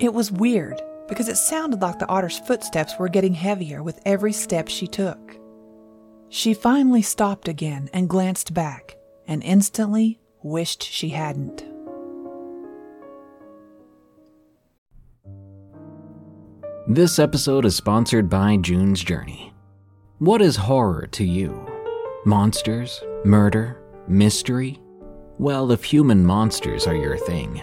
It 0.00 0.14
was 0.14 0.32
weird 0.32 0.80
because 1.08 1.28
it 1.28 1.36
sounded 1.36 1.82
like 1.82 1.98
the 1.98 2.08
otter's 2.08 2.38
footsteps 2.38 2.98
were 2.98 3.10
getting 3.10 3.34
heavier 3.34 3.82
with 3.82 4.00
every 4.06 4.32
step 4.32 4.68
she 4.68 4.86
took. 4.86 5.36
She 6.30 6.54
finally 6.54 7.02
stopped 7.02 7.48
again 7.48 7.90
and 7.92 8.08
glanced 8.08 8.54
back, 8.54 8.96
and 9.26 9.42
instantly 9.42 10.18
wished 10.42 10.82
she 10.82 11.10
hadn't. 11.10 11.64
This 16.88 17.18
episode 17.18 17.66
is 17.66 17.76
sponsored 17.76 18.30
by 18.30 18.56
June's 18.56 19.04
Journey. 19.04 19.52
What 20.18 20.40
is 20.40 20.56
horror 20.56 21.08
to 21.08 21.24
you? 21.24 21.66
Monsters? 22.24 23.02
Murder? 23.24 23.82
Mystery? 24.08 24.80
Well, 25.38 25.72
if 25.72 25.84
human 25.84 26.24
monsters 26.24 26.86
are 26.86 26.96
your 26.96 27.18
thing, 27.18 27.62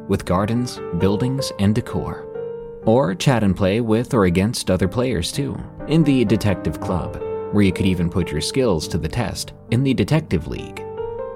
with 0.11 0.25
gardens, 0.25 0.81
buildings, 0.97 1.53
and 1.59 1.73
decor. 1.73 2.27
Or 2.85 3.15
chat 3.15 3.43
and 3.43 3.55
play 3.55 3.79
with 3.79 4.13
or 4.13 4.25
against 4.25 4.69
other 4.69 4.89
players 4.89 5.31
too, 5.31 5.57
in 5.87 6.03
the 6.03 6.25
Detective 6.25 6.81
Club, 6.81 7.15
where 7.53 7.63
you 7.63 7.71
could 7.71 7.85
even 7.85 8.09
put 8.09 8.29
your 8.29 8.41
skills 8.41 8.89
to 8.89 8.97
the 8.97 9.07
test 9.07 9.53
in 9.71 9.83
the 9.83 9.93
Detective 9.93 10.47
League. 10.47 10.83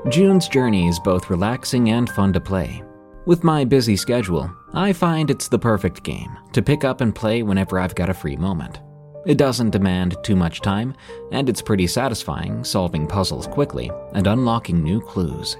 June's 0.10 0.50
Journey 0.50 0.90
is 0.90 1.00
both 1.00 1.30
relaxing 1.30 1.92
and 1.92 2.10
fun 2.10 2.34
to 2.34 2.42
play. 2.42 2.84
With 3.26 3.46
my 3.46 3.64
busy 3.64 3.96
schedule, 3.96 4.52
I 4.74 4.92
find 4.92 5.32
it's 5.32 5.48
the 5.48 5.58
perfect 5.58 6.04
game 6.04 6.38
to 6.52 6.62
pick 6.62 6.84
up 6.84 7.00
and 7.00 7.16
play 7.16 7.44
whenever 7.44 7.80
I've 7.80 7.96
got 7.96 8.10
a 8.10 8.14
free 8.14 8.36
moment. 8.36 8.82
It 9.26 9.38
doesn't 9.38 9.70
demand 9.70 10.18
too 10.22 10.36
much 10.36 10.60
time, 10.60 10.96
and 11.32 11.48
it's 11.48 11.62
pretty 11.62 11.88
satisfying 11.88 12.62
solving 12.66 13.08
puzzles 13.08 13.48
quickly 13.48 13.90
and 14.12 14.28
unlocking 14.28 14.84
new 14.84 15.00
clues. 15.00 15.56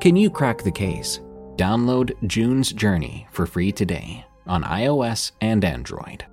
Can 0.00 0.16
you 0.16 0.30
crack 0.30 0.62
the 0.62 0.72
case? 0.72 1.20
Download 1.56 2.12
June's 2.26 2.72
Journey 2.72 3.28
for 3.30 3.46
free 3.46 3.70
today 3.70 4.24
on 4.44 4.64
iOS 4.64 5.30
and 5.40 5.64
Android. 5.64 6.26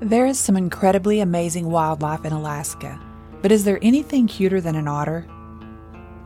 There 0.00 0.24
is 0.24 0.38
some 0.38 0.56
incredibly 0.56 1.20
amazing 1.20 1.70
wildlife 1.70 2.24
in 2.24 2.32
Alaska, 2.32 2.98
but 3.42 3.52
is 3.52 3.64
there 3.64 3.78
anything 3.82 4.26
cuter 4.26 4.58
than 4.62 4.74
an 4.74 4.88
otter? 4.88 5.26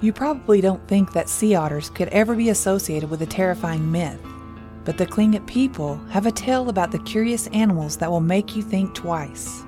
You 0.01 0.13
probably 0.13 0.61
don't 0.61 0.87
think 0.87 1.13
that 1.13 1.29
sea 1.29 1.57
otters 1.57 1.91
could 1.91 2.09
ever 2.09 2.37
be 2.37 2.51
associated 2.51 3.11
with 3.11 3.23
a 3.23 3.27
terrifying 3.27 3.91
myth, 3.91 4.21
but 4.85 4.99
the 4.99 5.07
Tlingit 5.07 5.49
people 5.49 5.97
have 6.11 6.27
a 6.27 6.33
tale 6.33 6.69
about 6.69 6.93
the 6.93 7.01
curious 7.01 7.49
animals 7.49 7.97
that 7.97 8.11
will 8.11 8.21
make 8.21 8.55
you 8.55 8.63
think 8.63 8.95
twice. 8.95 9.65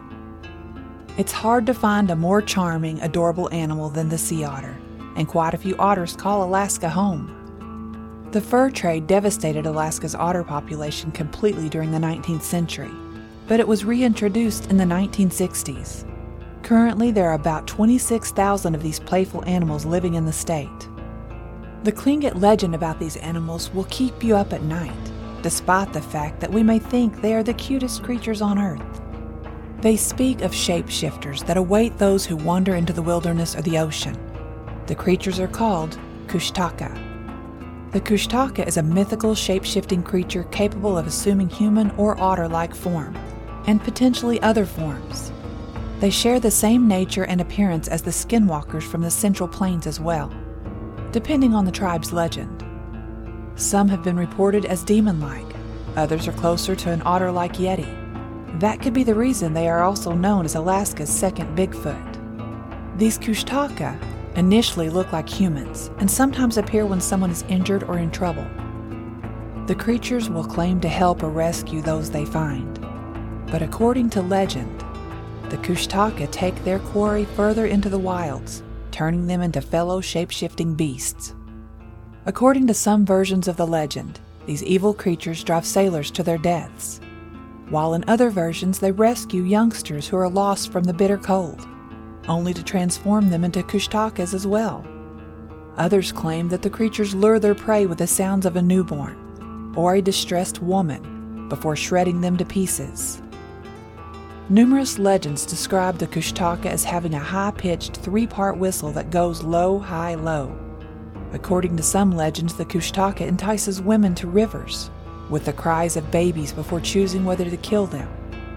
It's 1.18 1.32
hard 1.32 1.66
to 1.66 1.74
find 1.74 2.08
a 2.10 2.16
more 2.16 2.40
charming, 2.40 3.00
adorable 3.00 3.50
animal 3.50 3.90
than 3.90 4.08
the 4.08 4.18
sea 4.18 4.44
otter, 4.44 4.76
and 5.16 5.28
quite 5.28 5.54
a 5.54 5.58
few 5.58 5.76
otters 5.78 6.16
call 6.16 6.44
Alaska 6.44 6.88
home. 6.88 7.38
The 8.32 8.40
fur 8.40 8.70
trade 8.70 9.06
devastated 9.06 9.66
Alaska's 9.66 10.14
otter 10.14 10.42
population 10.42 11.12
completely 11.12 11.68
during 11.68 11.92
the 11.92 11.98
19th 11.98 12.42
century, 12.42 12.90
but 13.46 13.60
it 13.60 13.68
was 13.68 13.84
reintroduced 13.84 14.70
in 14.70 14.78
the 14.78 14.84
1960s. 14.84 16.08
Currently, 16.62 17.10
there 17.10 17.28
are 17.28 17.34
about 17.34 17.66
26,000 17.66 18.74
of 18.74 18.82
these 18.82 19.00
playful 19.00 19.44
animals 19.44 19.84
living 19.84 20.14
in 20.14 20.24
the 20.24 20.32
state. 20.32 20.88
The 21.82 21.92
Tlingit 21.92 22.40
legend 22.40 22.74
about 22.74 22.98
these 22.98 23.16
animals 23.16 23.74
will 23.74 23.84
keep 23.90 24.22
you 24.22 24.36
up 24.36 24.52
at 24.52 24.62
night, 24.62 25.12
despite 25.42 25.92
the 25.92 26.00
fact 26.00 26.40
that 26.40 26.52
we 26.52 26.62
may 26.62 26.78
think 26.78 27.20
they 27.20 27.34
are 27.34 27.42
the 27.42 27.52
cutest 27.54 28.02
creatures 28.02 28.40
on 28.40 28.58
earth. 28.58 29.02
They 29.80 29.96
speak 29.96 30.42
of 30.42 30.52
shapeshifters 30.52 31.44
that 31.46 31.56
await 31.56 31.98
those 31.98 32.24
who 32.24 32.36
wander 32.36 32.76
into 32.76 32.92
the 32.92 33.02
wilderness 33.02 33.56
or 33.56 33.62
the 33.62 33.78
ocean. 33.78 34.16
The 34.86 34.94
creatures 34.96 35.38
are 35.38 35.48
called 35.48 35.98
Kushtaka. 36.26 37.10
The 37.92 38.00
Kushtaka 38.00 38.66
is 38.66 38.78
a 38.78 38.82
mythical 38.82 39.34
shape-shifting 39.34 40.02
creature 40.02 40.44
capable 40.44 40.98
of 40.98 41.06
assuming 41.06 41.48
human 41.48 41.90
or 41.92 42.18
otter-like 42.20 42.74
form, 42.74 43.16
and 43.66 43.82
potentially 43.82 44.40
other 44.42 44.66
forms. 44.66 45.30
They 46.00 46.10
share 46.10 46.40
the 46.40 46.50
same 46.50 46.88
nature 46.88 47.24
and 47.26 47.40
appearance 47.40 47.86
as 47.86 48.02
the 48.02 48.10
skinwalkers 48.10 48.82
from 48.82 49.02
the 49.02 49.10
Central 49.10 49.48
Plains 49.48 49.86
as 49.86 50.00
well, 50.00 50.32
depending 51.12 51.54
on 51.54 51.64
the 51.64 51.70
tribe's 51.70 52.12
legend. 52.12 52.64
Some 53.54 53.88
have 53.88 54.02
been 54.02 54.16
reported 54.16 54.64
as 54.64 54.82
demon-like, 54.82 55.54
others 55.94 56.26
are 56.26 56.32
closer 56.32 56.74
to 56.74 56.90
an 56.90 57.02
otter-like 57.02 57.54
yeti. 57.54 58.58
That 58.58 58.80
could 58.80 58.94
be 58.94 59.04
the 59.04 59.14
reason 59.14 59.52
they 59.52 59.68
are 59.68 59.82
also 59.82 60.12
known 60.12 60.44
as 60.44 60.56
Alaska's 60.56 61.08
second 61.08 61.56
Bigfoot. 61.56 62.98
These 62.98 63.18
Kushtaka 63.18 63.96
initially 64.36 64.88
look 64.88 65.12
like 65.12 65.28
humans 65.28 65.90
and 65.98 66.10
sometimes 66.10 66.56
appear 66.56 66.86
when 66.86 67.00
someone 67.00 67.30
is 67.30 67.44
injured 67.48 67.84
or 67.84 67.98
in 67.98 68.10
trouble. 68.10 68.46
The 69.66 69.74
creatures 69.74 70.28
will 70.28 70.44
claim 70.44 70.80
to 70.80 70.88
help 70.88 71.22
or 71.22 71.30
rescue 71.30 71.82
those 71.82 72.10
they 72.10 72.24
find. 72.24 72.80
But 73.50 73.62
according 73.62 74.10
to 74.10 74.22
legend, 74.22 74.80
the 75.50 75.58
Kushtaka 75.58 76.30
take 76.30 76.64
their 76.64 76.78
quarry 76.78 77.24
further 77.24 77.66
into 77.66 77.88
the 77.88 77.98
wilds, 77.98 78.62
turning 78.90 79.26
them 79.26 79.42
into 79.42 79.60
fellow 79.60 80.00
shape-shifting 80.00 80.74
beasts. 80.74 81.34
According 82.24 82.66
to 82.68 82.74
some 82.74 83.04
versions 83.04 83.48
of 83.48 83.56
the 83.56 83.66
legend, 83.66 84.20
these 84.46 84.62
evil 84.64 84.94
creatures 84.94 85.44
drive 85.44 85.66
sailors 85.66 86.10
to 86.12 86.22
their 86.22 86.38
deaths, 86.38 87.00
while 87.68 87.94
in 87.94 88.04
other 88.08 88.30
versions 88.30 88.78
they 88.78 88.92
rescue 88.92 89.42
youngsters 89.42 90.08
who 90.08 90.16
are 90.16 90.28
lost 90.28 90.72
from 90.72 90.84
the 90.84 90.94
bitter 90.94 91.18
cold 91.18 91.68
only 92.28 92.54
to 92.54 92.62
transform 92.62 93.30
them 93.30 93.44
into 93.44 93.62
Kushtakas 93.62 94.34
as 94.34 94.46
well. 94.46 94.86
Others 95.76 96.12
claim 96.12 96.48
that 96.48 96.62
the 96.62 96.70
creatures 96.70 97.14
lure 97.14 97.38
their 97.38 97.54
prey 97.54 97.86
with 97.86 97.98
the 97.98 98.06
sounds 98.06 98.46
of 98.46 98.56
a 98.56 98.62
newborn 98.62 99.72
or 99.76 99.94
a 99.94 100.02
distressed 100.02 100.60
woman 100.60 101.48
before 101.48 101.76
shredding 101.76 102.20
them 102.20 102.36
to 102.36 102.44
pieces. 102.44 103.22
Numerous 104.48 104.98
legends 104.98 105.46
describe 105.46 105.98
the 105.98 106.06
Kushtaka 106.06 106.66
as 106.66 106.84
having 106.84 107.14
a 107.14 107.18
high 107.18 107.52
pitched 107.52 107.96
three 107.96 108.26
part 108.26 108.58
whistle 108.58 108.92
that 108.92 109.10
goes 109.10 109.42
low, 109.42 109.78
high, 109.78 110.14
low. 110.14 110.54
According 111.32 111.76
to 111.78 111.82
some 111.82 112.12
legends, 112.12 112.54
the 112.54 112.66
Kushtaka 112.66 113.26
entices 113.26 113.80
women 113.80 114.14
to 114.16 114.26
rivers 114.26 114.90
with 115.30 115.46
the 115.46 115.52
cries 115.52 115.96
of 115.96 116.10
babies 116.10 116.52
before 116.52 116.80
choosing 116.80 117.24
whether 117.24 117.48
to 117.48 117.56
kill 117.56 117.86
them 117.86 118.08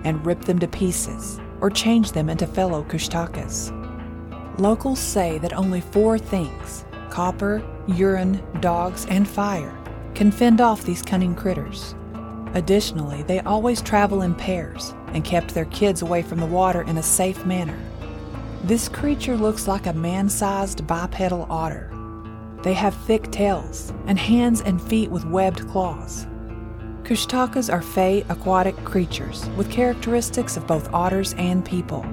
and 0.04 0.26
rip 0.26 0.42
them 0.42 0.60
to 0.60 0.68
pieces 0.68 1.40
or 1.66 1.70
change 1.72 2.12
them 2.12 2.30
into 2.30 2.46
fellow 2.46 2.84
Kushtakas. 2.84 3.72
Locals 4.60 5.00
say 5.00 5.40
that 5.40 5.54
only 5.54 5.82
four 5.82 6.20
things 6.20 6.86
copper, 7.10 7.64
urine, 7.88 8.40
dogs, 8.60 9.08
and 9.08 9.28
fire 9.28 9.76
can 10.14 10.30
fend 10.30 10.62
off 10.62 10.84
these 10.84 11.02
cunning 11.02 11.34
critters. 11.34 11.96
Additionally, 12.54 13.24
they 13.24 13.40
always 13.40 13.82
travel 13.82 14.22
in 14.22 14.36
pairs 14.36 14.94
and 15.08 15.26
kept 15.26 15.56
their 15.56 15.66
kids 15.66 16.04
away 16.04 16.22
from 16.22 16.40
the 16.40 16.46
water 16.46 16.84
in 16.84 16.98
a 16.98 17.04
safe 17.04 17.44
manner. 17.48 17.80
This 18.64 18.88
creature 18.88 19.36
looks 19.36 19.68
like 19.68 19.88
a 19.88 19.94
man 19.94 20.30
sized 20.30 20.86
bipedal 20.86 21.48
otter. 21.50 21.92
They 22.62 22.74
have 22.74 22.94
thick 22.94 23.32
tails 23.32 23.92
and 24.06 24.20
hands 24.20 24.62
and 24.62 24.80
feet 24.80 25.10
with 25.10 25.26
webbed 25.26 25.68
claws. 25.70 26.28
Kushtkas 27.06 27.72
are 27.72 27.84
fey 27.84 28.26
aquatic 28.30 28.76
creatures 28.78 29.48
with 29.56 29.70
characteristics 29.70 30.58
of 30.58 30.66
both 30.66 30.92
otters 30.92 31.36
and 31.38 31.64
people. 31.64 32.04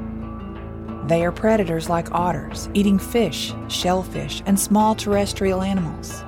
They 1.06 1.24
are 1.24 1.32
predators 1.32 1.88
like 1.88 2.12
otters, 2.12 2.68
eating 2.74 2.98
fish, 2.98 3.54
shellfish, 3.68 4.42
and 4.44 4.60
small 4.60 4.94
terrestrial 4.94 5.62
animals. 5.62 6.22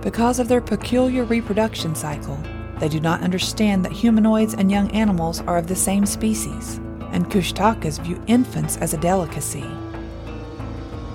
Because 0.00 0.38
of 0.38 0.48
their 0.48 0.62
peculiar 0.62 1.24
reproduction 1.24 1.94
cycle, 1.94 2.40
they 2.78 2.88
do 2.88 3.00
not 3.00 3.20
understand 3.20 3.84
that 3.84 3.92
humanoids 3.92 4.54
and 4.54 4.70
young 4.70 4.90
animals 4.92 5.42
are 5.42 5.58
of 5.58 5.66
the 5.66 5.76
same 5.76 6.06
species, 6.06 6.80
and 7.12 7.30
Kushtkas 7.30 8.02
view 8.02 8.18
infants 8.26 8.78
as 8.78 8.94
a 8.94 8.98
delicacy. 8.98 9.66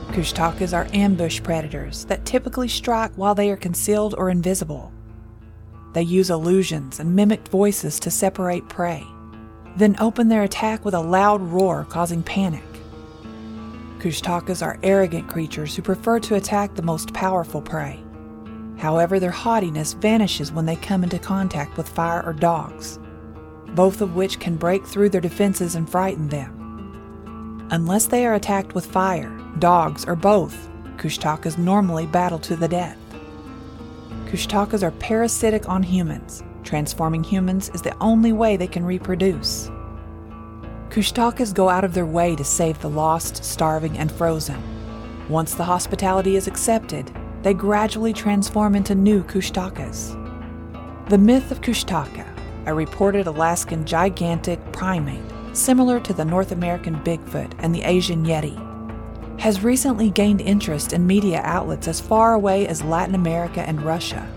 Kushtkas 0.10 0.72
are 0.72 0.88
ambush 0.94 1.42
predators 1.42 2.06
that 2.06 2.26
typically 2.26 2.68
strike 2.68 3.12
while 3.16 3.34
they 3.34 3.50
are 3.50 3.58
concealed 3.58 4.14
or 4.20 4.30
invisible. 4.30 4.92
They 5.96 6.04
use 6.04 6.30
illusions 6.30 7.00
and 7.00 7.16
mimicked 7.16 7.48
voices 7.48 8.02
to 8.02 8.12
separate 8.12 8.68
prey, 8.68 9.08
then 9.78 9.96
open 10.02 10.28
their 10.28 10.44
attack 10.44 10.84
with 10.84 10.94
a 10.94 11.00
loud 11.00 11.42
roar, 11.42 11.86
causing 11.90 12.22
panic. 12.22 12.66
Kushtkas 14.00 14.62
are 14.62 14.78
arrogant 14.84 15.30
creatures 15.30 15.74
who 15.74 15.82
prefer 15.82 16.20
to 16.20 16.36
attack 16.36 16.76
the 16.76 16.82
most 16.82 17.14
powerful 17.14 17.62
prey. 17.62 18.04
However, 18.78 19.22
their 19.22 19.32
haughtiness 19.32 19.94
vanishes 19.94 20.52
when 20.52 20.66
they 20.66 20.76
come 20.76 21.02
into 21.02 21.18
contact 21.18 21.78
with 21.78 21.88
fire 21.88 22.22
or 22.26 22.34
dogs, 22.34 23.00
both 23.68 24.02
of 24.02 24.18
which 24.18 24.42
can 24.42 24.58
break 24.58 24.86
through 24.86 25.12
their 25.12 25.22
defenses 25.22 25.76
and 25.76 25.90
frighten 25.90 26.28
them. 26.28 27.68
Unless 27.72 28.08
they 28.08 28.26
are 28.26 28.34
attacked 28.34 28.76
with 28.76 28.86
fire, 28.86 29.32
dogs, 29.60 30.04
or 30.04 30.18
both, 30.18 30.68
Kushtkas 30.98 31.58
normally 31.58 32.06
battle 32.06 32.40
to 32.40 32.58
the 32.58 32.68
death. 32.68 32.98
Kushtkas 34.36 34.84
are 34.84 34.92
parasitic 34.92 35.70
on 35.70 35.82
humans. 35.82 36.44
Transforming 36.66 37.24
humans 37.24 37.70
is 37.70 37.82
the 37.82 37.96
only 38.04 38.34
way 38.34 38.58
they 38.58 38.68
can 38.68 38.84
reproduce. 38.84 39.72
Kushtkas 40.90 41.54
go 41.54 41.70
out 41.70 41.86
of 41.86 41.94
their 41.94 42.06
way 42.06 42.36
to 42.36 42.44
save 42.44 42.78
the 42.82 42.90
lost, 42.90 43.46
starving, 43.46 43.98
and 43.98 44.12
frozen. 44.12 44.62
Once 45.30 45.54
the 45.54 45.64
hospitality 45.64 46.36
is 46.36 46.48
accepted, 46.48 47.10
they 47.44 47.54
gradually 47.54 48.12
transform 48.12 48.76
into 48.76 48.94
new 48.94 49.24
Kushtkas. 49.24 50.20
The 51.08 51.18
myth 51.18 51.50
of 51.50 51.62
Kushtaka, 51.62 52.28
a 52.66 52.74
reported 52.74 53.28
Alaskan 53.28 53.86
gigantic 53.86 54.60
primate 54.74 55.24
similar 55.54 56.02
to 56.02 56.12
the 56.12 56.26
North 56.26 56.52
American 56.52 56.96
Bigfoot 57.06 57.54
and 57.60 57.74
the 57.74 57.84
Asian 57.84 58.26
Yeti, 58.26 58.60
has 59.40 59.64
recently 59.64 60.10
gained 60.10 60.42
interest 60.42 60.94
in 60.94 61.06
media 61.06 61.42
outlets 61.44 61.88
as 61.88 62.02
far 62.02 62.34
away 62.34 62.68
as 62.68 62.84
Latin 62.84 63.16
America 63.16 63.62
and 63.62 63.82
Russia. 63.82 64.28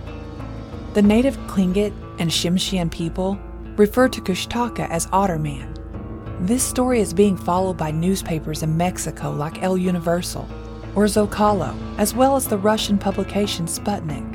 The 0.94 1.02
native 1.02 1.36
Tlingit 1.46 1.92
and 2.18 2.30
Tsimshian 2.30 2.90
people 2.90 3.38
refer 3.76 4.08
to 4.08 4.20
Kushtaka 4.20 4.88
as 4.90 5.06
Otterman. 5.08 5.74
This 6.46 6.62
story 6.62 7.00
is 7.00 7.12
being 7.12 7.36
followed 7.36 7.76
by 7.76 7.90
newspapers 7.90 8.62
in 8.62 8.76
Mexico 8.76 9.30
like 9.30 9.62
El 9.62 9.78
Universal 9.78 10.48
or 10.94 11.04
Zocalo, 11.04 11.76
as 11.98 12.14
well 12.14 12.36
as 12.36 12.46
the 12.46 12.58
Russian 12.58 12.98
publication 12.98 13.66
Sputnik. 13.66 14.34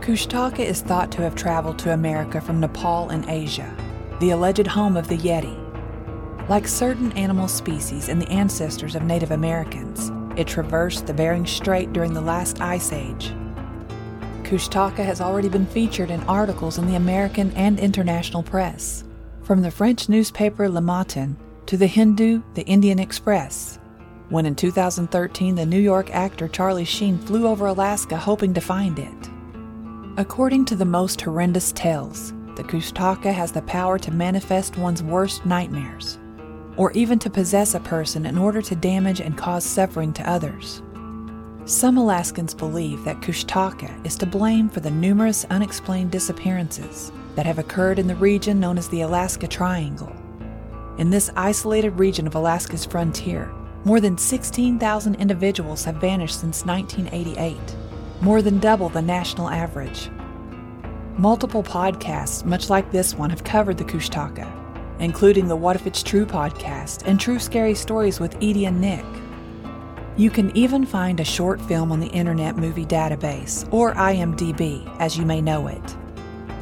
Kushtaka 0.00 0.60
is 0.60 0.82
thought 0.82 1.10
to 1.12 1.22
have 1.22 1.34
traveled 1.34 1.78
to 1.80 1.92
America 1.92 2.40
from 2.40 2.60
Nepal 2.60 3.08
and 3.10 3.28
Asia, 3.28 3.76
the 4.20 4.30
alleged 4.30 4.66
home 4.66 4.96
of 4.96 5.08
the 5.08 5.18
Yeti, 5.18 5.65
like 6.48 6.68
certain 6.68 7.10
animal 7.12 7.48
species 7.48 8.08
and 8.08 8.22
the 8.22 8.28
ancestors 8.28 8.94
of 8.94 9.02
Native 9.02 9.32
Americans, 9.32 10.12
it 10.38 10.46
traversed 10.46 11.06
the 11.06 11.14
Bering 11.14 11.46
Strait 11.46 11.92
during 11.92 12.14
the 12.14 12.20
last 12.20 12.60
ice 12.60 12.92
age. 12.92 13.32
Kushtaka 14.44 15.04
has 15.04 15.20
already 15.20 15.48
been 15.48 15.66
featured 15.66 16.10
in 16.10 16.22
articles 16.24 16.78
in 16.78 16.86
the 16.86 16.94
American 16.94 17.50
and 17.52 17.80
international 17.80 18.44
press, 18.44 19.02
from 19.42 19.60
the 19.62 19.70
French 19.70 20.08
newspaper 20.08 20.68
Le 20.68 20.80
Matin 20.80 21.36
to 21.66 21.76
the 21.76 21.86
Hindu, 21.86 22.42
the 22.54 22.64
Indian 22.66 23.00
Express. 23.00 23.80
When 24.28 24.46
in 24.46 24.54
2013 24.54 25.56
the 25.56 25.66
New 25.66 25.80
York 25.80 26.10
actor 26.14 26.46
Charlie 26.46 26.84
Sheen 26.84 27.18
flew 27.18 27.48
over 27.48 27.66
Alaska 27.66 28.16
hoping 28.16 28.54
to 28.54 28.60
find 28.60 28.98
it. 29.00 29.30
According 30.16 30.64
to 30.66 30.76
the 30.76 30.84
most 30.84 31.20
horrendous 31.20 31.72
tales, 31.72 32.32
the 32.54 32.62
Kushtaka 32.62 33.32
has 33.32 33.50
the 33.50 33.62
power 33.62 33.98
to 33.98 34.10
manifest 34.12 34.78
one's 34.78 35.02
worst 35.02 35.44
nightmares 35.44 36.18
or 36.76 36.92
even 36.92 37.18
to 37.18 37.30
possess 37.30 37.74
a 37.74 37.80
person 37.80 38.26
in 38.26 38.38
order 38.38 38.60
to 38.62 38.76
damage 38.76 39.20
and 39.20 39.36
cause 39.36 39.64
suffering 39.64 40.12
to 40.12 40.30
others. 40.30 40.82
Some 41.64 41.98
Alaskans 41.98 42.54
believe 42.54 43.04
that 43.04 43.20
Kushtaka 43.20 44.06
is 44.06 44.16
to 44.16 44.26
blame 44.26 44.68
for 44.68 44.80
the 44.80 44.90
numerous 44.90 45.44
unexplained 45.50 46.12
disappearances 46.12 47.10
that 47.34 47.46
have 47.46 47.58
occurred 47.58 47.98
in 47.98 48.06
the 48.06 48.14
region 48.14 48.60
known 48.60 48.78
as 48.78 48.88
the 48.88 49.00
Alaska 49.00 49.48
Triangle. 49.48 50.14
In 50.98 51.10
this 51.10 51.30
isolated 51.36 51.98
region 51.98 52.26
of 52.26 52.34
Alaska's 52.34 52.86
frontier, 52.86 53.52
more 53.84 54.00
than 54.00 54.16
16,000 54.16 55.14
individuals 55.16 55.84
have 55.84 55.96
vanished 55.96 56.40
since 56.40 56.64
1988, 56.64 57.58
more 58.20 58.42
than 58.42 58.58
double 58.58 58.88
the 58.88 59.02
national 59.02 59.48
average. 59.50 60.08
Multiple 61.18 61.62
podcasts, 61.62 62.44
much 62.44 62.70
like 62.70 62.90
this 62.90 63.14
one, 63.14 63.30
have 63.30 63.44
covered 63.44 63.78
the 63.78 63.84
Kushtaka, 63.84 64.50
including 65.00 65.48
the 65.48 65.56
What 65.56 65.76
If 65.76 65.86
It's 65.86 66.02
True 66.02 66.26
podcast 66.26 67.02
and 67.06 67.20
True 67.20 67.38
Scary 67.38 67.74
Stories 67.74 68.20
with 68.20 68.36
Edie 68.36 68.66
and 68.66 68.80
Nick. 68.80 69.04
You 70.16 70.30
can 70.30 70.56
even 70.56 70.86
find 70.86 71.20
a 71.20 71.24
short 71.24 71.60
film 71.60 71.92
on 71.92 72.00
the 72.00 72.06
Internet 72.06 72.56
Movie 72.56 72.86
Database, 72.86 73.70
or 73.72 73.94
IMDb, 73.94 74.88
as 74.98 75.18
you 75.18 75.26
may 75.26 75.42
know 75.42 75.66
it. 75.66 75.96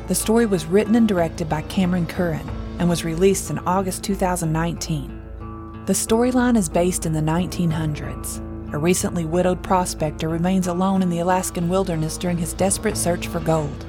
The 0.09 0.15
story 0.15 0.45
was 0.45 0.67
written 0.67 0.97
and 0.97 1.07
directed 1.07 1.49
by 1.49 1.63
Cameron 1.63 2.07
Curran 2.07 2.49
and 2.79 2.89
was 2.89 3.05
released 3.05 3.51
in 3.51 3.61
August 3.61 4.03
2019. 4.03 5.85
The 5.87 5.93
storyline 5.93 6.57
is 6.57 6.69
based 6.69 7.07
in 7.07 7.13
the 7.13 7.21
1900s. 7.21 8.41
A 8.75 8.79
recently 8.79 9.25
widowed 9.25 9.63
prospector 9.63 10.29
remains 10.29 10.67
alone 10.67 11.01
in 11.01 11.09
the 11.09 11.21
Alaskan 11.21 11.69
wilderness 11.69 12.19
during 12.19 12.37
his 12.37 12.55
desperate 12.55 12.97
search 12.97 13.29
for 13.29 13.39
gold. 13.39 13.87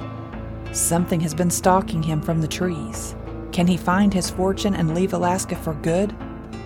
Something 0.73 1.19
has 1.21 1.33
been 1.33 1.49
stalking 1.49 2.03
him 2.03 2.21
from 2.21 2.39
the 2.39 2.47
trees. 2.47 3.15
Can 3.55 3.67
he 3.67 3.77
find 3.77 4.13
his 4.13 4.29
fortune 4.29 4.75
and 4.75 4.93
leave 4.93 5.13
Alaska 5.13 5.55
for 5.55 5.75
good? 5.75 6.13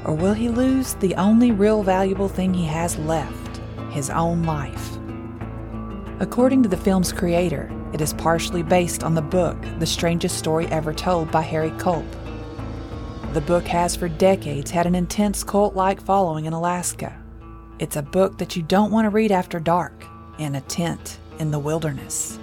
Or 0.05 0.15
will 0.15 0.33
he 0.33 0.49
lose 0.49 0.95
the 0.95 1.13
only 1.17 1.51
real 1.51 1.83
valuable 1.83 2.27
thing 2.27 2.51
he 2.51 2.65
has 2.65 2.97
left 2.97 3.57
his 3.91 4.09
own 4.09 4.41
life? 4.41 4.97
According 6.19 6.63
to 6.63 6.69
the 6.69 6.75
film's 6.75 7.13
creator, 7.13 7.71
it 7.93 8.01
is 8.01 8.15
partially 8.15 8.63
based 8.63 9.03
on 9.03 9.13
the 9.13 9.21
book 9.21 9.55
The 9.77 9.85
Strangest 9.85 10.39
Story 10.39 10.65
Ever 10.69 10.91
Told 10.91 11.29
by 11.29 11.43
Harry 11.43 11.69
Colp. 11.77 12.07
The 13.33 13.41
book 13.41 13.67
has 13.67 13.95
for 13.95 14.09
decades 14.09 14.71
had 14.71 14.87
an 14.87 14.95
intense 14.95 15.43
cult 15.43 15.75
like 15.75 16.01
following 16.01 16.45
in 16.45 16.53
Alaska. 16.53 17.15
It's 17.77 17.97
a 17.97 18.01
book 18.01 18.39
that 18.39 18.55
you 18.55 18.63
don't 18.63 18.91
want 18.91 19.05
to 19.05 19.11
read 19.11 19.31
after 19.31 19.59
dark 19.59 20.07
in 20.39 20.55
a 20.55 20.61
tent 20.61 21.19
in 21.37 21.51
the 21.51 21.59
wilderness. 21.59 22.39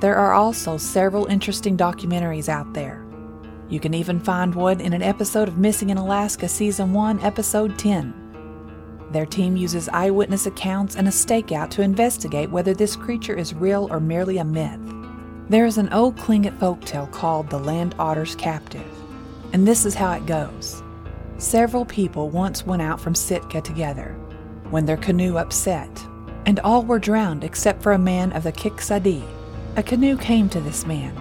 There 0.00 0.16
are 0.16 0.34
also 0.34 0.76
several 0.76 1.24
interesting 1.24 1.78
documentaries 1.78 2.50
out 2.50 2.74
there 2.74 3.07
you 3.68 3.78
can 3.78 3.92
even 3.92 4.18
find 4.18 4.54
one 4.54 4.80
in 4.80 4.94
an 4.94 5.02
episode 5.02 5.46
of 5.46 5.58
Missing 5.58 5.90
in 5.90 5.98
Alaska 5.98 6.48
Season 6.48 6.92
1, 6.94 7.20
Episode 7.20 7.78
10. 7.78 8.14
Their 9.10 9.26
team 9.26 9.56
uses 9.56 9.90
eyewitness 9.90 10.46
accounts 10.46 10.96
and 10.96 11.06
a 11.06 11.10
stakeout 11.10 11.68
to 11.70 11.82
investigate 11.82 12.50
whether 12.50 12.72
this 12.72 12.96
creature 12.96 13.36
is 13.36 13.54
real 13.54 13.86
or 13.90 14.00
merely 14.00 14.38
a 14.38 14.44
myth. 14.44 14.80
There 15.50 15.66
is 15.66 15.76
an 15.76 15.92
old 15.92 16.16
Tlingit 16.16 16.58
folktale 16.58 17.10
called 17.12 17.50
The 17.50 17.58
Land 17.58 17.94
Otter's 17.98 18.34
Captive, 18.34 18.86
and 19.52 19.68
this 19.68 19.84
is 19.84 19.94
how 19.94 20.12
it 20.12 20.24
goes. 20.24 20.82
Several 21.36 21.84
people 21.84 22.30
once 22.30 22.66
went 22.66 22.82
out 22.82 23.00
from 23.00 23.14
Sitka 23.14 23.60
together 23.60 24.16
when 24.70 24.86
their 24.86 24.96
canoe 24.96 25.36
upset, 25.36 25.90
and 26.46 26.58
all 26.60 26.82
were 26.84 26.98
drowned 26.98 27.44
except 27.44 27.82
for 27.82 27.92
a 27.92 27.98
man 27.98 28.32
of 28.32 28.44
the 28.44 28.52
Kiksadi. 28.52 29.22
A 29.76 29.82
canoe 29.82 30.16
came 30.16 30.48
to 30.48 30.60
this 30.60 30.86
man, 30.86 31.14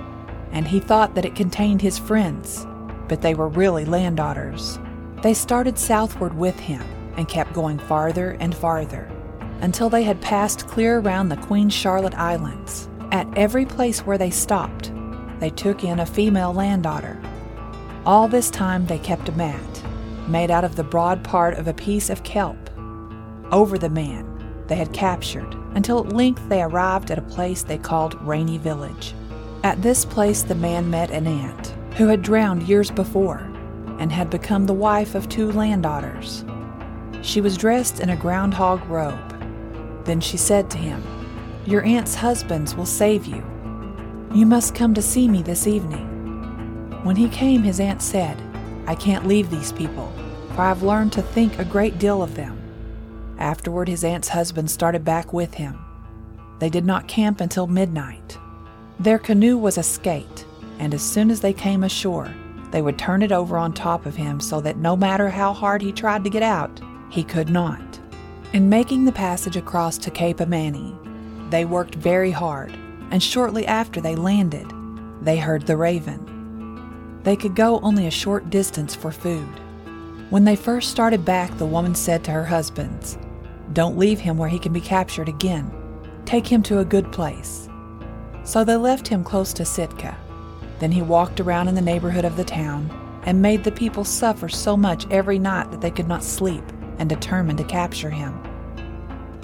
and 0.52 0.68
he 0.68 0.80
thought 0.80 1.16
that 1.16 1.26
it 1.26 1.36
contained 1.36 1.82
his 1.82 1.98
friends, 1.98 2.66
but 3.08 3.22
they 3.22 3.34
were 3.34 3.48
really 3.48 3.86
land 3.86 4.20
otters. 4.20 4.80
They 5.22 5.34
started 5.34 5.80
southward 5.80 6.34
with 6.36 6.60
him 6.60 6.82
and 7.18 7.28
kept 7.28 7.54
going 7.54 7.80
farther 7.80 8.38
and 8.40 8.56
farther 8.56 9.10
until 9.62 9.90
they 9.90 10.04
had 10.04 10.22
passed 10.22 10.68
clear 10.68 11.00
around 11.00 11.30
the 11.30 11.38
Queen 11.38 11.70
Charlotte 11.70 12.16
Islands. 12.16 12.88
At 13.12 13.28
every 13.38 13.66
place 13.66 14.06
where 14.06 14.18
they 14.18 14.30
stopped, 14.30 14.92
they 15.40 15.50
took 15.50 15.84
in 15.84 16.00
a 16.00 16.06
female 16.06 16.54
land 16.54 16.86
otter. 16.86 17.20
All 18.06 18.28
this 18.28 18.50
time 18.50 18.86
they 18.86 19.00
kept 19.00 19.30
a 19.30 19.32
mat, 19.34 19.84
made 20.28 20.52
out 20.52 20.64
of 20.64 20.76
the 20.76 20.84
broad 20.84 21.24
part 21.24 21.56
of 21.56 21.68
a 21.68 21.74
piece 21.74 22.10
of 22.10 22.24
kelp, 22.24 22.58
over 23.52 23.78
the 23.78 23.90
man 23.90 24.26
they 24.68 24.76
had 24.76 24.94
captured 24.94 25.56
until 25.74 26.00
at 26.00 26.14
length 26.14 26.48
they 26.50 26.62
arrived 26.62 27.12
at 27.12 27.18
a 27.18 27.22
place 27.24 27.64
they 27.64 27.78
called 27.78 28.22
Rainy 28.22 28.58
Village. 28.58 29.14
At 29.64 29.82
this 29.82 30.06
place, 30.06 30.44
the 30.44 30.56
man 30.56 30.90
met 30.90 31.12
an 31.12 31.28
aunt 31.28 31.74
who 31.98 32.08
had 32.08 32.22
drowned 32.22 32.64
years 32.64 32.92
before 32.92 33.40
and 34.00 34.12
had 34.12 34.30
become 34.30 34.66
the 34.66 34.74
wife 34.74 35.16
of 35.16 35.28
two 35.28 35.52
land 35.52 35.86
otters. 35.86 36.46
She 37.24 37.42
was 37.42 37.58
dressed 37.58 38.00
in 38.00 38.10
a 38.10 38.16
groundhog 38.16 38.86
robe. 38.88 39.34
Then 40.06 40.22
she 40.22 40.38
said 40.38 40.70
to 40.72 40.78
him, 40.78 41.04
Your 41.66 41.84
aunt's 41.84 42.16
husbands 42.16 42.76
will 42.76 42.86
save 42.86 43.26
you. 43.26 43.44
You 44.34 44.46
must 44.46 44.76
come 44.76 44.94
to 44.94 45.02
see 45.02 45.28
me 45.28 45.42
this 45.42 45.66
evening. 45.66 46.06
When 47.04 47.16
he 47.16 47.28
came, 47.28 47.64
his 47.64 47.80
aunt 47.80 48.02
said, 48.02 48.42
I 48.86 48.96
can't 48.96 49.28
leave 49.28 49.50
these 49.50 49.72
people, 49.72 50.14
for 50.54 50.62
I've 50.62 50.84
learned 50.84 51.14
to 51.14 51.22
think 51.22 51.58
a 51.58 51.66
great 51.66 51.98
deal 51.98 52.22
of 52.22 52.36
them. 52.36 52.62
Afterward, 53.40 53.88
his 53.88 54.04
aunt's 54.04 54.30
husband 54.30 54.70
started 54.70 55.04
back 55.04 55.34
with 55.34 55.56
him. 55.56 55.80
They 56.60 56.70
did 56.70 56.86
not 56.86 57.08
camp 57.08 57.42
until 57.42 57.68
midnight. 57.68 58.38
Their 59.00 59.20
canoe 59.20 59.58
was 59.58 59.78
a 59.78 59.84
skate, 59.84 60.46
and 60.80 60.94
as 60.94 61.04
soon 61.04 61.30
as 61.30 61.42
they 61.42 61.54
came 61.54 61.84
ashore, 61.84 62.34
they 62.72 62.82
would 62.82 62.98
turn 62.98 63.22
it 63.22 63.32
over 63.32 63.58
on 63.58 63.74
top 63.74 64.06
of 64.06 64.16
him 64.16 64.40
so 64.40 64.60
that 64.62 64.78
no 64.78 64.96
matter 64.96 65.30
how 65.30 65.54
hard 65.54 65.82
he 65.82 65.92
tried 65.92 66.24
to 66.24 66.30
get 66.30 66.44
out, 66.44 66.82
he 67.10 67.24
could 67.24 67.50
not. 67.50 68.00
In 68.54 68.70
making 68.70 69.06
the 69.06 69.12
passage 69.12 69.56
across 69.56 69.98
to 70.00 70.12
Cape 70.12 70.38
Ommaney, 70.38 70.96
they 71.52 71.64
worked 71.64 71.96
very 71.96 72.32
hard, 72.32 72.72
and 73.12 73.22
shortly 73.22 73.68
after 73.68 74.02
they 74.02 74.16
landed, 74.16 74.72
they 75.22 75.38
heard 75.38 75.68
the 75.68 75.78
raven. 75.78 77.20
They 77.24 77.36
could 77.36 77.56
go 77.56 77.80
only 77.82 78.08
a 78.08 78.12
short 78.12 78.50
distance 78.50 78.96
for 78.96 79.12
food. 79.12 79.60
When 80.30 80.44
they 80.44 80.56
first 80.56 80.90
started 80.90 81.24
back, 81.24 81.56
the 81.58 81.66
woman 81.66 81.94
said 81.94 82.24
to 82.24 82.32
her 82.32 82.46
husbands, 82.46 83.18
Don't 83.74 83.98
leave 83.98 84.20
him 84.20 84.38
where 84.38 84.50
he 84.50 84.60
can 84.60 84.74
be 84.74 84.82
captured 84.82 85.30
again. 85.30 85.72
Take 86.26 86.48
him 86.48 86.64
to 86.64 86.80
a 86.80 86.86
good 86.86 87.12
place. 87.12 87.67
So 88.48 88.64
they 88.64 88.78
left 88.78 89.10
him 89.10 89.26
close 89.26 89.52
to 89.54 89.66
Sitka. 89.66 90.18
Then 90.80 90.94
he 90.94 91.02
walked 91.02 91.42
around 91.42 91.68
in 91.68 91.76
the 91.76 91.82
neighborhood 91.82 92.24
of 92.24 92.38
the 92.38 92.46
town 92.46 92.90
and 93.26 93.42
made 93.42 93.66
the 93.66 93.74
people 93.74 94.06
suffer 94.06 94.48
so 94.48 94.78
much 94.78 95.06
every 95.12 95.38
night 95.38 95.70
that 95.70 95.82
they 95.82 95.92
could 95.92 96.08
not 96.08 96.24
sleep 96.24 96.64
and 96.98 97.10
determined 97.10 97.58
to 97.58 97.66
capture 97.66 98.10
him. 98.10 98.42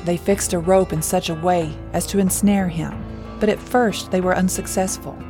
They 0.06 0.16
fixed 0.16 0.54
a 0.54 0.60
rope 0.60 0.94
in 0.94 1.02
such 1.02 1.30
a 1.30 1.36
way 1.36 1.78
as 1.92 2.08
to 2.08 2.20
ensnare 2.20 2.70
him, 2.70 2.94
but 3.42 3.50
at 3.50 3.60
first 3.60 4.10
they 4.10 4.22
were 4.22 4.38
unsuccessful. 4.38 5.22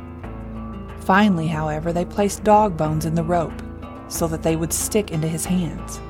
Finally, 1.00 1.48
however, 1.48 1.92
they 1.92 2.04
placed 2.04 2.44
dog 2.44 2.76
bones 2.76 3.04
in 3.04 3.16
the 3.16 3.24
rope 3.24 3.60
so 4.06 4.28
that 4.28 4.44
they 4.44 4.54
would 4.54 4.72
stick 4.72 5.10
into 5.10 5.26
his 5.26 5.46
hands, 5.46 6.00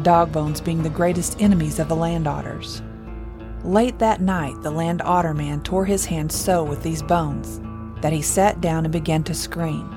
dog 0.00 0.32
bones 0.32 0.62
being 0.62 0.82
the 0.82 0.88
greatest 0.88 1.38
enemies 1.42 1.78
of 1.78 1.88
the 1.88 1.94
land 1.94 2.26
otters. 2.26 2.80
Late 3.64 4.00
that 4.00 4.20
night, 4.20 4.60
the 4.62 4.72
land 4.72 5.00
otter 5.02 5.32
man 5.32 5.60
tore 5.60 5.84
his 5.84 6.06
hands 6.06 6.34
so 6.34 6.64
with 6.64 6.82
these 6.82 7.00
bones 7.00 7.60
that 8.00 8.12
he 8.12 8.20
sat 8.20 8.60
down 8.60 8.84
and 8.84 8.92
began 8.92 9.22
to 9.22 9.34
scream. 9.34 9.88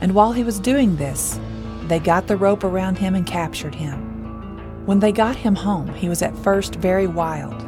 And 0.00 0.12
while 0.12 0.32
he 0.32 0.42
was 0.42 0.58
doing 0.58 0.96
this, 0.96 1.38
they 1.84 2.00
got 2.00 2.26
the 2.26 2.36
rope 2.36 2.64
around 2.64 2.98
him 2.98 3.14
and 3.14 3.24
captured 3.24 3.76
him. 3.76 4.84
When 4.86 4.98
they 4.98 5.12
got 5.12 5.36
him 5.36 5.54
home, 5.54 5.94
he 5.94 6.08
was 6.08 6.20
at 6.20 6.36
first 6.38 6.74
very 6.74 7.06
wild, 7.06 7.64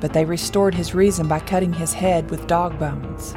but 0.00 0.12
they 0.12 0.24
restored 0.24 0.74
his 0.74 0.94
reason 0.94 1.28
by 1.28 1.38
cutting 1.38 1.72
his 1.72 1.92
head 1.92 2.28
with 2.28 2.48
dog 2.48 2.76
bones. 2.76 3.36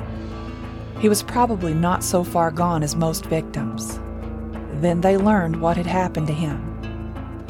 He 0.99 1.09
was 1.09 1.21
probably 1.21 1.75
not 1.75 2.03
so 2.03 2.23
far 2.23 2.49
gone 2.49 2.81
as 2.81 2.95
most 2.95 3.27
victims. 3.27 3.99
Then 4.81 5.01
they 5.01 5.15
learned 5.15 5.61
what 5.61 5.77
had 5.77 5.85
happened 5.85 6.25
to 6.25 6.33
him. 6.33 6.78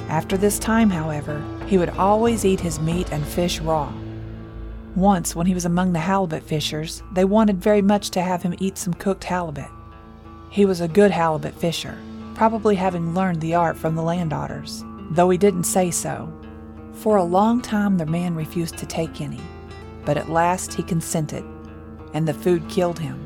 After 0.09 0.35
this 0.35 0.59
time, 0.59 0.89
however, 0.89 1.41
he 1.67 1.77
would 1.77 1.91
always 1.91 2.43
eat 2.43 2.59
his 2.59 2.79
meat 2.79 3.11
and 3.13 3.25
fish 3.25 3.61
raw. 3.61 3.93
Once, 4.95 5.35
when 5.35 5.47
he 5.47 5.53
was 5.53 5.65
among 5.65 5.93
the 5.93 5.99
halibut 5.99 6.43
fishers, 6.43 7.01
they 7.13 7.23
wanted 7.23 7.61
very 7.61 7.81
much 7.81 8.09
to 8.09 8.21
have 8.21 8.43
him 8.43 8.55
eat 8.59 8.77
some 8.77 8.93
cooked 8.93 9.23
halibut. 9.23 9.69
He 10.49 10.65
was 10.65 10.81
a 10.81 10.87
good 10.87 11.11
halibut 11.11 11.53
fisher, 11.53 11.97
probably 12.35 12.75
having 12.75 13.13
learned 13.13 13.39
the 13.39 13.55
art 13.55 13.77
from 13.77 13.95
the 13.95 14.01
land 14.01 14.33
otters 14.33 14.83
though 15.09 15.29
he 15.29 15.37
didn't 15.37 15.63
say 15.63 15.91
so. 15.91 16.31
For 16.93 17.17
a 17.17 17.23
long 17.23 17.61
time, 17.61 17.97
the 17.97 18.05
man 18.05 18.35
refused 18.35 18.77
to 18.77 18.85
take 18.85 19.21
any, 19.21 19.41
but 20.05 20.17
at 20.17 20.29
last 20.29 20.73
he 20.73 20.83
consented, 20.83 21.43
and 22.13 22.27
the 22.27 22.33
food 22.33 22.67
killed 22.69 22.99
him. 22.99 23.25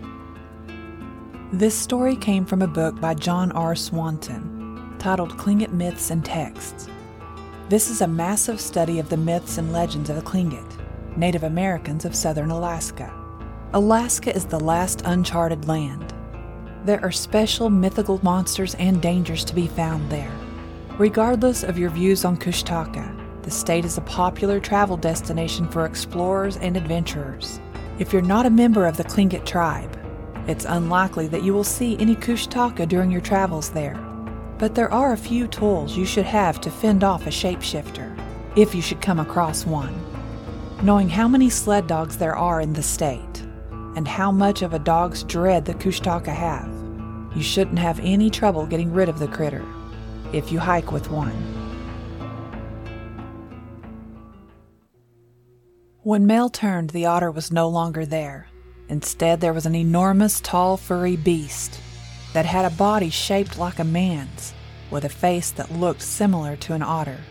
This 1.51 1.77
story 1.77 2.15
came 2.15 2.45
from 2.45 2.61
a 2.61 2.67
book 2.67 2.99
by 2.99 3.13
John 3.13 3.51
R. 3.51 3.75
Swanton 3.75 4.62
titled 5.03 5.37
Tlingit 5.37 5.73
Myths 5.73 6.11
and 6.11 6.23
Texts. 6.23 6.87
This 7.67 7.89
is 7.89 7.99
a 7.99 8.07
massive 8.07 8.61
study 8.61 8.99
of 8.99 9.09
the 9.09 9.17
myths 9.17 9.57
and 9.57 9.73
legends 9.73 10.09
of 10.09 10.15
the 10.15 10.21
Tlingit, 10.21 11.17
Native 11.17 11.43
Americans 11.43 12.05
of 12.05 12.15
southern 12.15 12.51
Alaska. 12.51 13.13
Alaska 13.73 14.33
is 14.33 14.45
the 14.45 14.61
last 14.61 15.01
uncharted 15.03 15.67
land. 15.67 16.13
There 16.85 17.03
are 17.03 17.11
special 17.11 17.69
mythical 17.69 18.21
monsters 18.23 18.75
and 18.75 19.01
dangers 19.01 19.43
to 19.43 19.53
be 19.53 19.67
found 19.67 20.09
there. 20.09 20.31
Regardless 20.97 21.63
of 21.63 21.77
your 21.77 21.89
views 21.89 22.23
on 22.23 22.37
Kushtaka, 22.37 23.43
the 23.43 23.51
state 23.51 23.83
is 23.83 23.97
a 23.97 24.01
popular 24.03 24.61
travel 24.61 24.95
destination 24.95 25.67
for 25.67 25.85
explorers 25.85 26.55
and 26.55 26.77
adventurers. 26.77 27.59
If 27.99 28.13
you're 28.13 28.21
not 28.21 28.45
a 28.45 28.49
member 28.49 28.87
of 28.87 28.95
the 28.95 29.03
Tlingit 29.03 29.45
tribe, 29.45 29.99
it's 30.47 30.63
unlikely 30.63 31.27
that 31.27 31.43
you 31.43 31.53
will 31.53 31.65
see 31.65 31.97
any 31.99 32.15
Kushtaka 32.15 32.87
during 32.87 33.11
your 33.11 33.19
travels 33.19 33.69
there. 33.69 33.99
But 34.57 34.75
there 34.75 34.91
are 34.93 35.13
a 35.13 35.17
few 35.17 35.47
tools 35.47 35.97
you 35.97 36.05
should 36.05 36.25
have 36.25 36.61
to 36.61 36.71
fend 36.71 37.03
off 37.03 37.25
a 37.25 37.31
shapeshifter, 37.31 38.17
if 38.55 38.75
you 38.75 38.81
should 38.81 39.01
come 39.01 39.19
across 39.19 39.65
one. 39.65 39.93
Knowing 40.83 41.09
how 41.09 41.27
many 41.27 41.49
sled 41.49 41.87
dogs 41.87 42.17
there 42.17 42.35
are 42.35 42.61
in 42.61 42.73
the 42.73 42.83
state, 42.83 43.41
and 43.95 44.07
how 44.07 44.31
much 44.31 44.61
of 44.61 44.73
a 44.73 44.79
dog's 44.79 45.23
dread 45.23 45.65
the 45.65 45.73
Kushtaka 45.73 46.33
have, 46.33 46.69
you 47.35 47.41
shouldn't 47.41 47.79
have 47.79 47.99
any 48.01 48.29
trouble 48.29 48.65
getting 48.65 48.91
rid 48.91 49.09
of 49.09 49.19
the 49.19 49.27
critter 49.27 49.65
if 50.33 50.51
you 50.51 50.59
hike 50.59 50.91
with 50.91 51.09
one. 51.09 51.31
When 56.01 56.27
Mel 56.27 56.49
turned, 56.49 56.89
the 56.89 57.05
otter 57.05 57.31
was 57.31 57.51
no 57.51 57.69
longer 57.69 58.05
there. 58.05 58.47
Instead, 58.89 59.39
there 59.39 59.53
was 59.53 59.65
an 59.65 59.75
enormous, 59.75 60.41
tall, 60.41 60.75
furry 60.75 61.15
beast 61.15 61.79
that 62.33 62.45
had 62.45 62.65
a 62.65 62.75
body 62.75 63.09
shaped 63.09 63.57
like 63.57 63.79
a 63.79 63.83
man's, 63.83 64.53
with 64.91 65.05
a 65.05 65.09
face 65.09 65.51
that 65.51 65.71
looked 65.71 66.01
similar 66.01 66.55
to 66.57 66.73
an 66.73 66.81
otter. 66.81 67.21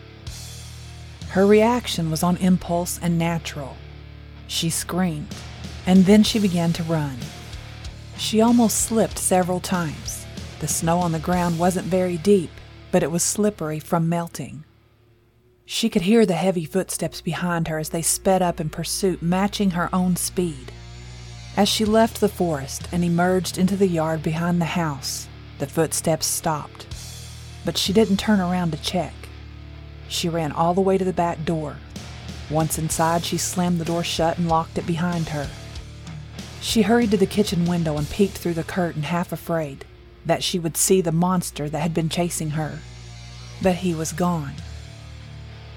Her 1.29 1.45
reaction 1.45 2.11
was 2.11 2.23
on 2.23 2.37
impulse 2.37 2.99
and 3.01 3.17
natural. 3.17 3.75
She 4.47 4.69
screamed, 4.69 5.33
and 5.85 6.05
then 6.05 6.23
she 6.23 6.39
began 6.39 6.73
to 6.73 6.83
run. 6.83 7.17
She 8.17 8.41
almost 8.41 8.81
slipped 8.81 9.17
several 9.17 9.59
times. 9.59 10.25
The 10.59 10.67
snow 10.67 10.99
on 10.99 11.11
the 11.11 11.19
ground 11.19 11.59
wasn't 11.59 11.87
very 11.87 12.17
deep, 12.17 12.51
but 12.91 13.03
it 13.03 13.11
was 13.11 13.23
slippery 13.23 13.79
from 13.79 14.07
melting. 14.07 14.63
She 15.65 15.89
could 15.89 16.03
hear 16.03 16.25
the 16.25 16.33
heavy 16.33 16.65
footsteps 16.65 17.21
behind 17.21 17.67
her 17.67 17.79
as 17.79 17.89
they 17.89 18.01
sped 18.01 18.41
up 18.41 18.59
in 18.59 18.69
pursuit, 18.69 19.21
matching 19.21 19.71
her 19.71 19.89
own 19.93 20.15
speed. 20.15 20.71
As 21.55 21.69
she 21.69 21.85
left 21.85 22.19
the 22.19 22.29
forest 22.29 22.87
and 22.91 23.03
emerged 23.03 23.59
into 23.59 23.75
the 23.75 23.87
yard 23.87 24.23
behind 24.23 24.59
the 24.59 24.65
house, 24.65 25.27
the 25.59 25.67
footsteps 25.67 26.25
stopped. 26.25 26.87
But 27.63 27.77
she 27.77 27.93
didn't 27.93 28.17
turn 28.17 28.39
around 28.39 28.71
to 28.71 28.81
check. 28.81 29.13
She 30.07 30.27
ran 30.27 30.51
all 30.51 30.73
the 30.73 30.81
way 30.81 30.97
to 30.97 31.05
the 31.05 31.13
back 31.13 31.45
door. 31.45 31.77
Once 32.49 32.79
inside, 32.79 33.23
she 33.23 33.37
slammed 33.37 33.79
the 33.79 33.85
door 33.85 34.03
shut 34.03 34.39
and 34.39 34.49
locked 34.49 34.79
it 34.79 34.87
behind 34.87 35.29
her. 35.29 35.47
She 36.59 36.81
hurried 36.81 37.11
to 37.11 37.17
the 37.17 37.27
kitchen 37.27 37.65
window 37.65 37.97
and 37.97 38.09
peeked 38.09 38.37
through 38.37 38.55
the 38.55 38.63
curtain, 38.63 39.03
half 39.03 39.31
afraid 39.31 39.85
that 40.25 40.43
she 40.43 40.57
would 40.57 40.75
see 40.75 41.01
the 41.01 41.11
monster 41.11 41.69
that 41.69 41.81
had 41.81 41.93
been 41.93 42.09
chasing 42.09 42.51
her. 42.51 42.79
But 43.61 43.75
he 43.75 43.93
was 43.93 44.11
gone. 44.11 44.55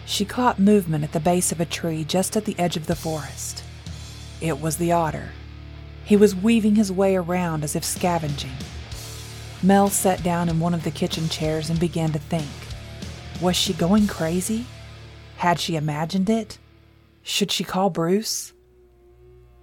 She 0.07 0.25
caught 0.25 0.59
movement 0.59 1.05
at 1.05 1.13
the 1.13 1.21
base 1.21 1.53
of 1.53 1.61
a 1.61 1.67
tree 1.67 2.03
just 2.03 2.35
at 2.35 2.47
the 2.47 2.59
edge 2.59 2.77
of 2.77 2.87
the 2.87 2.97
forest. 2.97 3.63
It 4.41 4.61
was 4.61 4.79
the 4.79 4.93
otter. 4.93 5.31
He 6.07 6.17
was 6.17 6.37
weaving 6.37 6.77
his 6.77 6.93
way 6.93 7.17
around 7.17 7.65
as 7.65 7.75
if 7.75 7.85
scavenging. 7.85 8.53
Mel 9.61 9.91
sat 9.91 10.23
down 10.23 10.49
in 10.49 10.61
one 10.61 10.73
of 10.73 10.85
the 10.85 10.93
kitchen 10.93 11.29
chairs 11.29 11.69
and 11.69 11.81
began 11.81 12.13
to 12.13 12.21
think. 12.21 12.47
Was 13.41 13.57
she 13.57 13.73
going 13.73 14.07
crazy? 14.07 14.67
Had 15.39 15.59
she 15.59 15.75
imagined 15.75 16.31
it? 16.31 16.59
Should 17.25 17.51
she 17.51 17.65
call 17.65 17.91
Bruce? 17.91 18.53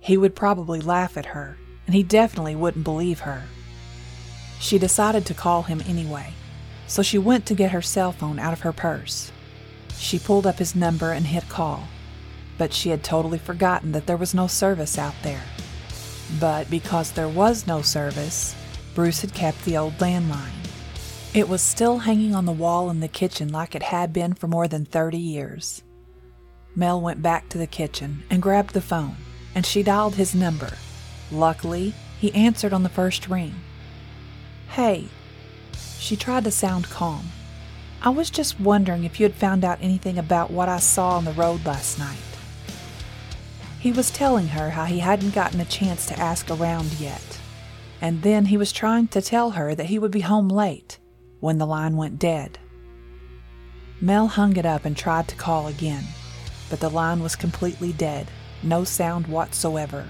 He 0.01 0.17
would 0.17 0.35
probably 0.35 0.81
laugh 0.81 1.15
at 1.15 1.27
her, 1.27 1.57
and 1.85 1.95
he 1.95 2.03
definitely 2.03 2.57
wouldn't 2.57 2.83
believe 2.83 3.21
her. 3.21 3.43
She 4.59 4.77
decided 4.77 5.25
to 5.27 5.33
call 5.33 5.63
him 5.63 5.81
anyway, 5.87 6.33
so 6.87 7.01
she 7.01 7.17
went 7.17 7.45
to 7.45 7.55
get 7.55 7.71
her 7.71 7.81
cell 7.81 8.11
phone 8.11 8.37
out 8.37 8.51
of 8.51 8.61
her 8.61 8.73
purse. 8.73 9.31
She 9.95 10.19
pulled 10.19 10.45
up 10.45 10.59
his 10.59 10.75
number 10.75 11.13
and 11.13 11.25
hit 11.25 11.47
call, 11.47 11.87
but 12.57 12.73
she 12.73 12.89
had 12.89 13.01
totally 13.01 13.37
forgotten 13.37 13.93
that 13.93 14.07
there 14.07 14.17
was 14.17 14.33
no 14.33 14.47
service 14.47 14.97
out 14.97 15.15
there. 15.23 15.43
But 16.39 16.69
because 16.69 17.11
there 17.11 17.29
was 17.29 17.67
no 17.67 17.81
service, 17.81 18.55
Bruce 18.95 19.21
had 19.21 19.33
kept 19.33 19.63
the 19.65 19.77
old 19.77 19.97
landline. 19.97 20.51
It 21.33 21.49
was 21.49 21.61
still 21.61 21.99
hanging 21.99 22.35
on 22.35 22.45
the 22.45 22.51
wall 22.51 22.89
in 22.89 22.99
the 22.99 23.07
kitchen 23.07 23.49
like 23.51 23.73
it 23.75 23.83
had 23.83 24.13
been 24.13 24.33
for 24.33 24.47
more 24.47 24.67
than 24.67 24.85
30 24.85 25.17
years. 25.17 25.83
Mel 26.75 27.01
went 27.01 27.21
back 27.21 27.49
to 27.49 27.57
the 27.57 27.67
kitchen 27.67 28.23
and 28.29 28.41
grabbed 28.41 28.73
the 28.73 28.81
phone, 28.81 29.15
and 29.55 29.65
she 29.65 29.83
dialed 29.83 30.15
his 30.15 30.35
number. 30.35 30.73
Luckily, 31.31 31.93
he 32.19 32.33
answered 32.33 32.73
on 32.73 32.83
the 32.83 32.89
first 32.89 33.27
ring. 33.27 33.55
Hey, 34.69 35.07
she 35.97 36.15
tried 36.15 36.43
to 36.43 36.51
sound 36.51 36.89
calm. 36.89 37.29
I 38.01 38.09
was 38.09 38.29
just 38.29 38.59
wondering 38.59 39.03
if 39.03 39.19
you 39.19 39.25
had 39.25 39.35
found 39.35 39.63
out 39.63 39.79
anything 39.81 40.17
about 40.17 40.51
what 40.51 40.69
I 40.69 40.79
saw 40.79 41.17
on 41.17 41.25
the 41.25 41.31
road 41.31 41.65
last 41.65 41.97
night. 41.97 42.17
He 43.83 43.91
was 43.91 44.11
telling 44.11 44.47
her 44.47 44.69
how 44.69 44.85
he 44.85 44.99
hadn't 44.99 45.35
gotten 45.35 45.59
a 45.59 45.65
chance 45.65 46.05
to 46.05 46.17
ask 46.17 46.49
around 46.49 47.01
yet, 47.01 47.37
and 47.99 48.21
then 48.21 48.45
he 48.45 48.55
was 48.55 48.71
trying 48.71 49.09
to 49.09 49.21
tell 49.21 49.51
her 49.51 49.75
that 49.75 49.87
he 49.87 49.99
would 49.99 50.09
be 50.09 50.21
home 50.21 50.47
late 50.47 50.99
when 51.41 51.57
the 51.57 51.67
line 51.67 51.97
went 51.97 52.17
dead. 52.17 52.59
Mel 53.99 54.27
hung 54.27 54.55
it 54.55 54.65
up 54.65 54.85
and 54.85 54.95
tried 54.95 55.27
to 55.27 55.35
call 55.35 55.67
again, 55.67 56.05
but 56.69 56.79
the 56.79 56.89
line 56.89 57.21
was 57.21 57.35
completely 57.35 57.91
dead, 57.91 58.31
no 58.63 58.85
sound 58.85 59.27
whatsoever. 59.27 60.07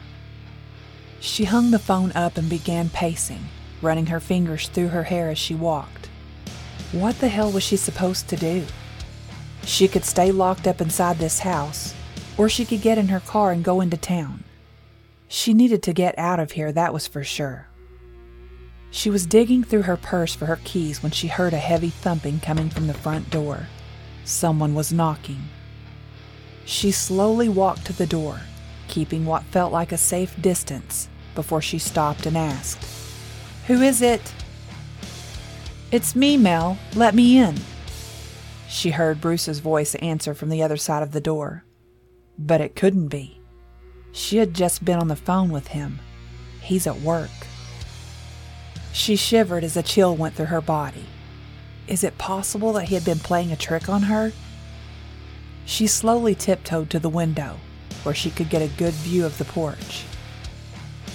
She 1.20 1.46
hung 1.46 1.72
the 1.72 1.80
phone 1.80 2.12
up 2.12 2.38
and 2.38 2.48
began 2.48 2.90
pacing, 2.92 3.44
running 3.82 4.06
her 4.06 4.20
fingers 4.20 4.68
through 4.68 4.90
her 4.90 5.06
hair 5.06 5.32
as 5.32 5.40
she 5.40 5.56
walked. 5.56 6.12
What 6.92 7.18
the 7.18 7.30
hell 7.30 7.52
was 7.52 7.64
she 7.64 7.78
supposed 7.78 8.30
to 8.30 8.36
do? 8.36 8.68
She 9.66 9.88
could 9.88 10.06
stay 10.06 10.32
locked 10.32 10.68
up 10.68 10.80
inside 10.80 11.18
this 11.18 11.40
house, 11.40 11.96
or 12.38 12.50
she 12.50 12.66
could 12.66 12.82
get 12.82 12.98
in 12.98 13.10
her 13.10 13.20
car 13.20 13.52
and 13.52 13.64
go 13.64 13.82
into 13.82 13.98
town. 13.98 14.44
She 15.28 15.54
needed 15.54 15.82
to 15.84 15.94
get 15.94 16.18
out 16.18 16.40
of 16.40 16.52
here, 16.52 16.72
that 16.72 16.94
was 16.94 17.08
for 17.08 17.24
sure. 17.24 17.68
She 18.92 19.10
was 19.10 19.26
digging 19.26 19.64
through 19.64 19.82
her 19.84 19.98
purse 19.98 20.36
for 20.36 20.46
her 20.46 20.60
keys 20.64 21.02
when 21.02 21.12
she 21.12 21.28
heard 21.28 21.54
a 21.54 21.58
heavy 21.58 21.90
thumping 21.90 22.40
coming 22.40 22.70
from 22.70 22.86
the 22.86 22.94
front 22.94 23.30
door. 23.32 23.68
Someone 24.24 24.76
was 24.76 24.94
knocking. 24.94 25.42
She 26.66 26.92
slowly 26.92 27.50
walked 27.50 27.86
to 27.86 27.94
the 27.94 28.06
door, 28.06 28.42
keeping 28.88 29.26
what 29.26 29.44
felt 29.46 29.74
like 29.74 29.92
a 29.92 29.98
safe 29.98 30.40
distance, 30.40 31.10
before 31.34 31.62
she 31.62 31.80
stopped 31.80 32.26
and 32.26 32.38
asked, 32.38 32.86
Who 33.66 33.82
is 33.82 34.02
it? 34.02 34.34
It's 35.92 36.16
me, 36.16 36.38
Mel. 36.38 36.78
Let 36.96 37.16
me 37.16 37.38
in. 37.38 37.58
She 38.70 38.92
heard 38.92 39.22
Bruce's 39.22 39.60
voice 39.60 39.96
answer 39.96 40.34
from 40.34 40.50
the 40.50 40.64
other 40.64 40.78
side 40.78 41.04
of 41.04 41.12
the 41.12 41.22
door. 41.22 41.64
But 42.38 42.62
it 42.62 42.76
couldn't 42.76 43.10
be. 43.10 43.40
She 44.12 44.38
had 44.38 44.54
just 44.54 44.86
been 44.86 45.00
on 45.00 45.08
the 45.08 45.16
phone 45.16 45.52
with 45.52 45.70
him. 45.70 46.00
He's 46.62 46.88
at 46.88 47.02
work. 47.02 47.30
She 48.92 49.16
shivered 49.16 49.64
as 49.64 49.76
a 49.76 49.84
chill 49.84 50.16
went 50.16 50.36
through 50.36 50.46
her 50.46 50.62
body. 50.62 51.06
Is 51.88 52.04
it 52.04 52.18
possible 52.18 52.74
that 52.74 52.86
he 52.86 52.96
had 52.96 53.04
been 53.04 53.20
playing 53.20 53.52
a 53.52 53.56
trick 53.56 53.90
on 53.90 54.04
her? 54.04 54.32
She 55.66 55.88
slowly 55.88 56.36
tiptoed 56.36 56.90
to 56.92 57.00
the 57.00 57.10
window, 57.10 57.58
where 58.04 58.16
she 58.16 58.30
could 58.30 58.50
get 58.50 58.62
a 58.62 58.78
good 58.78 58.94
view 58.94 59.26
of 59.26 59.38
the 59.38 59.46
porch. 59.46 60.06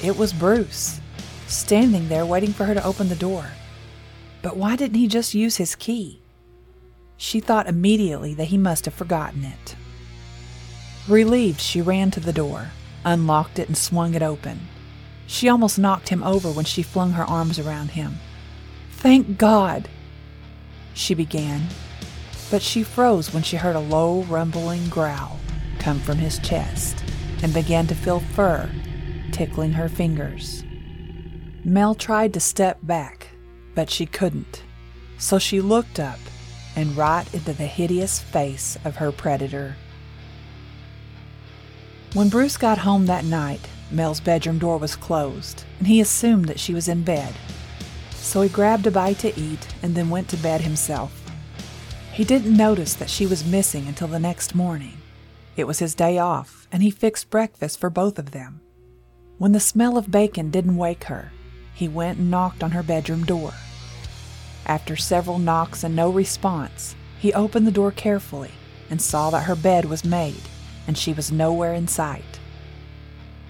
It 0.02 0.16
was 0.16 0.33
Bruce, 0.33 1.00
standing 1.46 2.09
there 2.09 2.26
waiting 2.26 2.52
for 2.52 2.64
her 2.64 2.74
to 2.74 2.85
open 2.85 3.09
the 3.09 3.14
door. 3.14 3.46
But 4.42 4.57
why 4.57 4.76
didn't 4.76 4.98
he 4.98 5.09
just 5.09 5.35
use 5.35 5.57
his 5.57 5.74
key? 5.74 6.20
She 7.16 7.40
thought 7.40 7.68
immediately 7.68 8.35
that 8.35 8.44
he 8.48 8.59
must 8.59 8.85
have 8.85 8.94
forgotten 8.94 9.44
it. 9.44 9.76
Relieved, 11.09 11.61
she 11.61 11.81
ran 11.81 12.11
to 12.11 12.21
the 12.21 12.33
door, 12.33 12.68
unlocked 13.05 13.59
it, 13.59 13.68
and 13.68 13.77
swung 13.77 14.14
it 14.14 14.23
open. 14.23 14.68
She 15.27 15.49
almost 15.49 15.79
knocked 15.79 16.11
him 16.11 16.23
over 16.23 16.51
when 16.51 16.64
she 16.64 16.83
flung 16.83 17.12
her 17.12 17.25
arms 17.25 17.59
around 17.59 17.92
him. 17.92 18.16
Thank 18.92 19.38
God! 19.38 19.88
She 20.94 21.14
began, 21.14 21.68
but 22.51 22.62
she 22.62 22.83
froze 22.83 23.33
when 23.33 23.42
she 23.42 23.57
heard 23.57 23.77
a 23.77 23.81
low, 23.81 24.23
rumbling 24.23 24.88
growl 24.88 25.38
come 25.79 26.01
from 26.01 26.18
his 26.18 26.38
chest 26.40 27.03
and 27.42 27.55
began 27.55 27.87
to 27.87 27.94
feel 27.94 28.21
fur 28.21 28.71
tickling 29.33 29.73
her 29.73 29.88
fingers. 29.88 30.64
Mel 31.64 31.94
tried 31.94 32.35
to 32.35 32.40
step 32.40 32.79
back, 32.83 33.29
but 33.75 33.88
she 33.88 34.05
couldn't, 34.07 34.64
so 35.18 35.38
she 35.38 35.61
looked 35.61 36.01
up 36.01 36.18
and 36.75 36.97
right 36.97 37.33
into 37.33 37.53
the 37.53 37.66
hideous 37.66 38.18
face 38.18 38.77
of 38.85 38.97
her 38.97 39.12
predator. 39.12 39.77
When 42.14 42.31
Bruce 42.31 42.57
got 42.57 42.79
home 42.79 43.05
that 43.05 43.27
night, 43.27 43.68
Mel's 43.90 44.18
bedroom 44.18 44.59
door 44.59 44.79
was 44.79 44.97
closed, 44.97 45.64
and 45.79 45.87
he 45.87 46.01
assumed 46.01 46.47
that 46.47 46.59
she 46.59 46.73
was 46.73 46.88
in 46.88 47.03
bed. 47.03 47.35
So 48.12 48.40
he 48.40 48.49
grabbed 48.49 48.87
a 48.87 48.90
bite 48.90 49.18
to 49.18 49.38
eat 49.38 49.68
and 49.83 49.94
then 49.94 50.09
went 50.09 50.31
to 50.31 50.38
bed 50.38 50.62
himself. 50.62 51.31
He 52.11 52.25
didn't 52.25 52.57
notice 52.57 52.94
that 52.94 53.11
she 53.11 53.27
was 53.27 53.44
missing 53.44 53.87
until 53.87 54.09
the 54.09 54.18
next 54.18 54.55
morning. 54.55 54.97
It 55.55 55.66
was 55.66 55.81
his 55.81 55.94
day 55.94 56.16
off, 56.16 56.66
and 56.73 56.83
he 56.83 56.90
fixed 56.90 57.29
breakfast 57.29 57.79
for 57.79 57.90
both 57.90 58.18
of 58.18 58.31
them. 58.31 58.62
When 59.37 59.53
the 59.53 59.61
smell 59.61 59.99
of 59.99 60.11
bacon 60.11 60.51
didn't 60.51 60.79
wake 60.79 61.05
her, 61.05 61.31
he 61.75 61.88
went 61.88 62.18
and 62.18 62.31
knocked 62.31 62.64
on 62.64 62.71
her 62.71 62.83
bedroom 62.83 63.27
door. 63.27 63.53
After 64.64 64.97
several 64.97 65.38
knocks 65.38 65.85
and 65.85 65.94
no 65.94 66.09
response, 66.09 66.97
he 67.18 67.35
opened 67.35 67.66
the 67.66 67.71
door 67.71 67.92
carefully 67.92 68.53
and 68.88 69.03
saw 69.03 69.29
that 69.29 69.44
her 69.44 69.55
bed 69.55 69.85
was 69.85 70.07
made 70.07 70.40
and 70.88 70.98
she 70.98 71.12
was 71.12 71.31
nowhere 71.31 71.74
in 71.74 71.87
sight. 71.87 72.40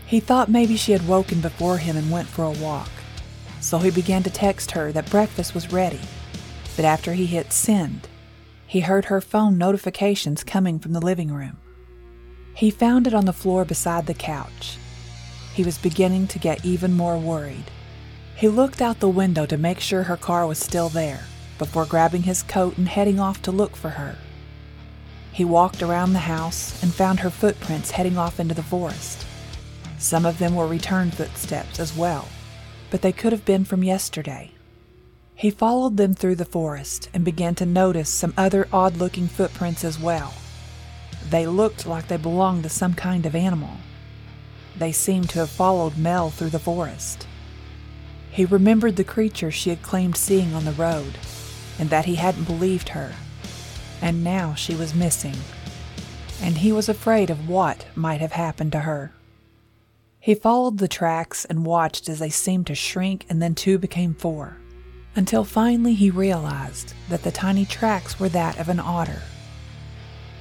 He 0.04 0.20
thought 0.20 0.50
maybe 0.50 0.76
she 0.76 0.92
had 0.92 1.08
woken 1.08 1.40
before 1.40 1.78
him 1.78 1.96
and 1.96 2.10
went 2.10 2.28
for 2.28 2.44
a 2.44 2.50
walk, 2.50 2.90
so 3.60 3.78
he 3.78 3.90
began 3.90 4.22
to 4.24 4.30
text 4.30 4.72
her 4.72 4.92
that 4.92 5.10
breakfast 5.10 5.54
was 5.54 5.72
ready. 5.72 6.00
But 6.76 6.84
after 6.84 7.14
he 7.14 7.26
hit 7.26 7.52
send, 7.52 8.08
he 8.66 8.80
heard 8.80 9.06
her 9.06 9.20
phone 9.20 9.56
notifications 9.56 10.44
coming 10.44 10.78
from 10.78 10.92
the 10.92 11.00
living 11.00 11.32
room. 11.32 11.56
He 12.54 12.70
found 12.70 13.06
it 13.06 13.14
on 13.14 13.24
the 13.24 13.32
floor 13.32 13.64
beside 13.64 14.06
the 14.06 14.14
couch. 14.14 14.76
He 15.54 15.62
was 15.62 15.78
beginning 15.78 16.26
to 16.28 16.38
get 16.38 16.64
even 16.64 16.96
more 16.96 17.18
worried. 17.18 17.70
He 18.34 18.48
looked 18.48 18.82
out 18.82 19.00
the 19.00 19.08
window 19.08 19.46
to 19.46 19.56
make 19.56 19.80
sure 19.80 20.04
her 20.04 20.16
car 20.16 20.46
was 20.46 20.58
still 20.58 20.88
there 20.88 21.24
before 21.58 21.86
grabbing 21.86 22.22
his 22.22 22.42
coat 22.42 22.78
and 22.78 22.88
heading 22.88 23.18
off 23.18 23.42
to 23.42 23.50
look 23.50 23.76
for 23.76 23.90
her. 23.90 24.16
He 25.38 25.44
walked 25.44 25.84
around 25.84 26.14
the 26.14 26.18
house 26.34 26.82
and 26.82 26.92
found 26.92 27.20
her 27.20 27.30
footprints 27.30 27.92
heading 27.92 28.18
off 28.18 28.40
into 28.40 28.54
the 28.54 28.62
forest. 28.64 29.24
Some 29.96 30.26
of 30.26 30.40
them 30.40 30.56
were 30.56 30.66
return 30.66 31.12
footsteps 31.12 31.78
as 31.78 31.96
well, 31.96 32.26
but 32.90 33.02
they 33.02 33.12
could 33.12 33.30
have 33.30 33.44
been 33.44 33.64
from 33.64 33.84
yesterday. 33.84 34.50
He 35.36 35.50
followed 35.50 35.96
them 35.96 36.12
through 36.12 36.34
the 36.34 36.44
forest 36.44 37.08
and 37.14 37.24
began 37.24 37.54
to 37.54 37.66
notice 37.66 38.08
some 38.08 38.34
other 38.36 38.66
odd 38.72 38.96
looking 38.96 39.28
footprints 39.28 39.84
as 39.84 39.96
well. 39.96 40.34
They 41.30 41.46
looked 41.46 41.86
like 41.86 42.08
they 42.08 42.16
belonged 42.16 42.64
to 42.64 42.68
some 42.68 42.94
kind 42.94 43.24
of 43.24 43.36
animal. 43.36 43.76
They 44.76 44.90
seemed 44.90 45.30
to 45.30 45.38
have 45.38 45.50
followed 45.50 45.96
Mel 45.96 46.30
through 46.30 46.50
the 46.50 46.58
forest. 46.58 47.28
He 48.32 48.44
remembered 48.44 48.96
the 48.96 49.04
creature 49.04 49.52
she 49.52 49.70
had 49.70 49.82
claimed 49.82 50.16
seeing 50.16 50.52
on 50.52 50.64
the 50.64 50.72
road, 50.72 51.16
and 51.78 51.90
that 51.90 52.06
he 52.06 52.16
hadn't 52.16 52.48
believed 52.48 52.88
her. 52.88 53.12
And 54.00 54.22
now 54.22 54.54
she 54.54 54.74
was 54.74 54.94
missing, 54.94 55.36
and 56.40 56.58
he 56.58 56.72
was 56.72 56.88
afraid 56.88 57.30
of 57.30 57.48
what 57.48 57.86
might 57.94 58.20
have 58.20 58.32
happened 58.32 58.72
to 58.72 58.80
her. 58.80 59.12
He 60.20 60.34
followed 60.34 60.78
the 60.78 60.88
tracks 60.88 61.44
and 61.44 61.64
watched 61.64 62.08
as 62.08 62.18
they 62.18 62.30
seemed 62.30 62.66
to 62.66 62.74
shrink 62.74 63.26
and 63.28 63.40
then 63.40 63.54
two 63.54 63.78
became 63.78 64.14
four, 64.14 64.58
until 65.16 65.44
finally 65.44 65.94
he 65.94 66.10
realized 66.10 66.94
that 67.08 67.22
the 67.22 67.30
tiny 67.30 67.64
tracks 67.64 68.20
were 68.20 68.28
that 68.28 68.58
of 68.58 68.68
an 68.68 68.80
otter. 68.80 69.22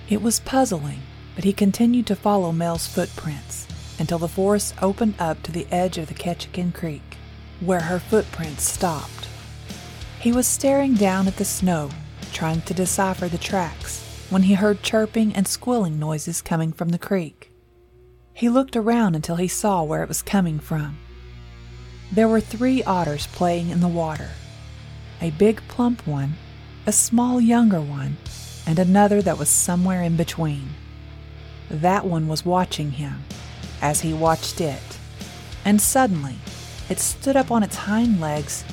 It 0.09 0.21
was 0.21 0.39
puzzling, 0.39 1.01
but 1.35 1.43
he 1.43 1.53
continued 1.53 2.07
to 2.07 2.15
follow 2.15 2.51
Mel's 2.51 2.87
footprints 2.87 3.67
until 3.99 4.19
the 4.19 4.27
forest 4.27 4.73
opened 4.81 5.15
up 5.19 5.41
to 5.43 5.51
the 5.51 5.67
edge 5.71 5.97
of 5.97 6.07
the 6.07 6.13
Ketchikan 6.13 6.73
Creek, 6.73 7.17
where 7.59 7.81
her 7.81 7.99
footprints 7.99 8.63
stopped. 8.63 9.27
He 10.19 10.31
was 10.31 10.47
staring 10.47 10.93
down 10.95 11.27
at 11.27 11.37
the 11.37 11.45
snow, 11.45 11.89
trying 12.37 12.61
to 12.61 12.73
decipher 12.75 13.27
the 13.27 13.35
tracks, 13.39 14.27
when 14.29 14.43
he 14.43 14.53
heard 14.53 14.83
chirping 14.83 15.33
and 15.33 15.47
squealing 15.47 15.97
noises 15.97 16.39
coming 16.39 16.71
from 16.71 16.89
the 16.89 16.99
creek. 16.99 17.51
He 18.31 18.47
looked 18.47 18.75
around 18.75 19.15
until 19.15 19.37
he 19.37 19.47
saw 19.47 19.81
where 19.81 20.03
it 20.03 20.07
was 20.07 20.21
coming 20.21 20.59
from. 20.59 20.99
There 22.11 22.27
were 22.27 22.39
three 22.39 22.83
otters 22.83 23.25
playing 23.25 23.69
in 23.69 23.79
the 23.79 23.87
water 23.87 24.29
a 25.19 25.31
big 25.31 25.63
plump 25.67 26.05
one, 26.05 26.35
a 26.85 26.91
small 26.91 27.41
younger 27.41 27.81
one, 27.81 28.17
and 28.67 28.77
another 28.77 29.19
that 29.23 29.39
was 29.39 29.49
somewhere 29.49 30.03
in 30.03 30.15
between. 30.15 30.69
That 31.71 32.05
one 32.05 32.27
was 32.27 32.45
watching 32.45 32.91
him 32.91 33.23
as 33.81 34.01
he 34.01 34.13
watched 34.13 34.61
it, 34.61 34.99
and 35.65 35.81
suddenly 35.81 36.35
it 36.87 36.99
stood 36.99 37.35
up 37.35 37.49
on 37.49 37.63
its 37.63 37.77
hind 37.77 38.21
legs 38.21 38.63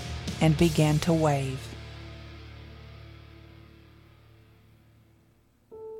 and 0.42 0.54
began 0.58 0.98
to 0.98 1.14
wave. 1.14 1.73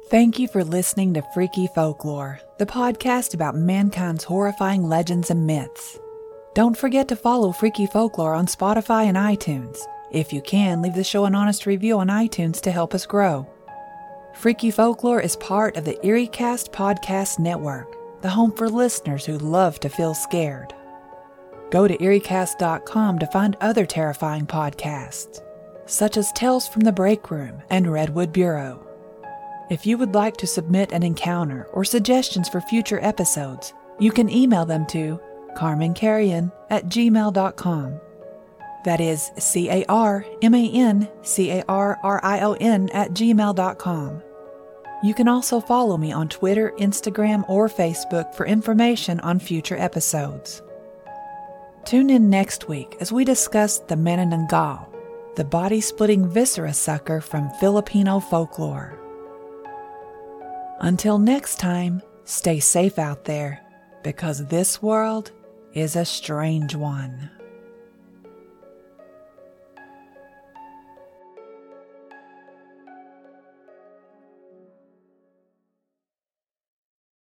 Thank 0.08 0.38
you 0.38 0.48
for 0.48 0.62
listening 0.62 1.14
to 1.14 1.22
Freaky 1.32 1.66
Folklore, 1.74 2.38
the 2.58 2.66
podcast 2.66 3.32
about 3.32 3.56
mankind's 3.56 4.24
horrifying 4.24 4.86
legends 4.86 5.30
and 5.30 5.46
myths. 5.46 5.98
Don't 6.54 6.76
forget 6.76 7.08
to 7.08 7.16
follow 7.16 7.52
Freaky 7.52 7.86
Folklore 7.86 8.34
on 8.34 8.46
Spotify 8.46 9.04
and 9.06 9.16
iTunes. 9.16 9.78
If 10.12 10.30
you 10.30 10.42
can, 10.42 10.82
leave 10.82 10.94
the 10.94 11.02
show 11.02 11.24
an 11.24 11.34
honest 11.34 11.64
review 11.64 11.98
on 11.98 12.08
iTunes 12.08 12.60
to 12.60 12.70
help 12.70 12.92
us 12.92 13.06
grow. 13.06 13.48
Freaky 14.34 14.70
Folklore 14.70 15.22
is 15.22 15.36
part 15.36 15.78
of 15.78 15.86
the 15.86 15.98
EerieCast 16.04 16.70
Podcast 16.70 17.38
Network, 17.38 17.96
the 18.20 18.28
home 18.28 18.52
for 18.52 18.68
listeners 18.68 19.24
who 19.24 19.38
love 19.38 19.80
to 19.80 19.88
feel 19.88 20.12
scared. 20.12 20.74
Go 21.70 21.88
to 21.88 21.96
EerieCast.com 21.96 23.18
to 23.20 23.26
find 23.28 23.56
other 23.62 23.86
terrifying 23.86 24.46
podcasts, 24.46 25.40
such 25.86 26.18
as 26.18 26.30
Tales 26.32 26.68
from 26.68 26.82
the 26.82 26.92
Break 26.92 27.30
Room 27.30 27.62
and 27.70 27.90
Redwood 27.90 28.34
Bureau. 28.34 28.83
If 29.70 29.87
you 29.87 29.96
would 29.96 30.14
like 30.14 30.37
to 30.38 30.46
submit 30.46 30.92
an 30.92 31.03
encounter 31.03 31.68
or 31.72 31.85
suggestions 31.85 32.48
for 32.48 32.61
future 32.61 33.00
episodes, 33.03 33.72
you 33.98 34.12
can 34.12 34.29
email 34.29 34.66
them 34.66 34.87
to 34.88 35.18
carmancarrion 35.57 36.53
at 36.68 36.87
gmail.com. 36.87 38.00
That 38.85 39.00
is 39.00 39.31
C 39.38 39.70
A 39.70 39.85
R 39.88 40.27
M 40.42 40.55
A 40.55 40.70
N 40.70 41.09
C 41.22 41.50
A 41.50 41.64
R 41.66 41.98
R 42.03 42.20
I 42.22 42.40
O 42.40 42.53
N 42.55 42.90
at 42.90 43.12
gmail.com. 43.12 44.22
You 45.03 45.14
can 45.14 45.29
also 45.29 45.61
follow 45.61 45.96
me 45.96 46.12
on 46.12 46.29
Twitter, 46.29 46.72
Instagram, 46.79 47.44
or 47.48 47.68
Facebook 47.68 48.35
for 48.35 48.46
information 48.46 49.20
on 49.20 49.38
future 49.38 49.77
episodes. 49.77 50.62
Tune 51.85 52.11
in 52.11 52.29
next 52.31 52.68
week 52.68 52.96
as 53.00 53.12
we 53.12 53.24
discuss 53.24 53.79
the 53.79 53.94
Manananggal, 53.94 54.87
the 55.37 55.44
body 55.44 55.81
splitting 55.81 56.29
viscera 56.29 56.72
sucker 56.72 57.20
from 57.20 57.50
Filipino 57.61 58.20
folklore. 58.20 59.03
Until 60.80 61.18
next 61.18 61.58
time, 61.58 62.02
stay 62.24 62.60
safe 62.60 62.98
out 62.98 63.24
there 63.24 63.60
because 64.02 64.46
this 64.46 64.82
world 64.82 65.30
is 65.72 65.96
a 65.96 66.04
strange 66.04 66.74
one. 66.74 67.30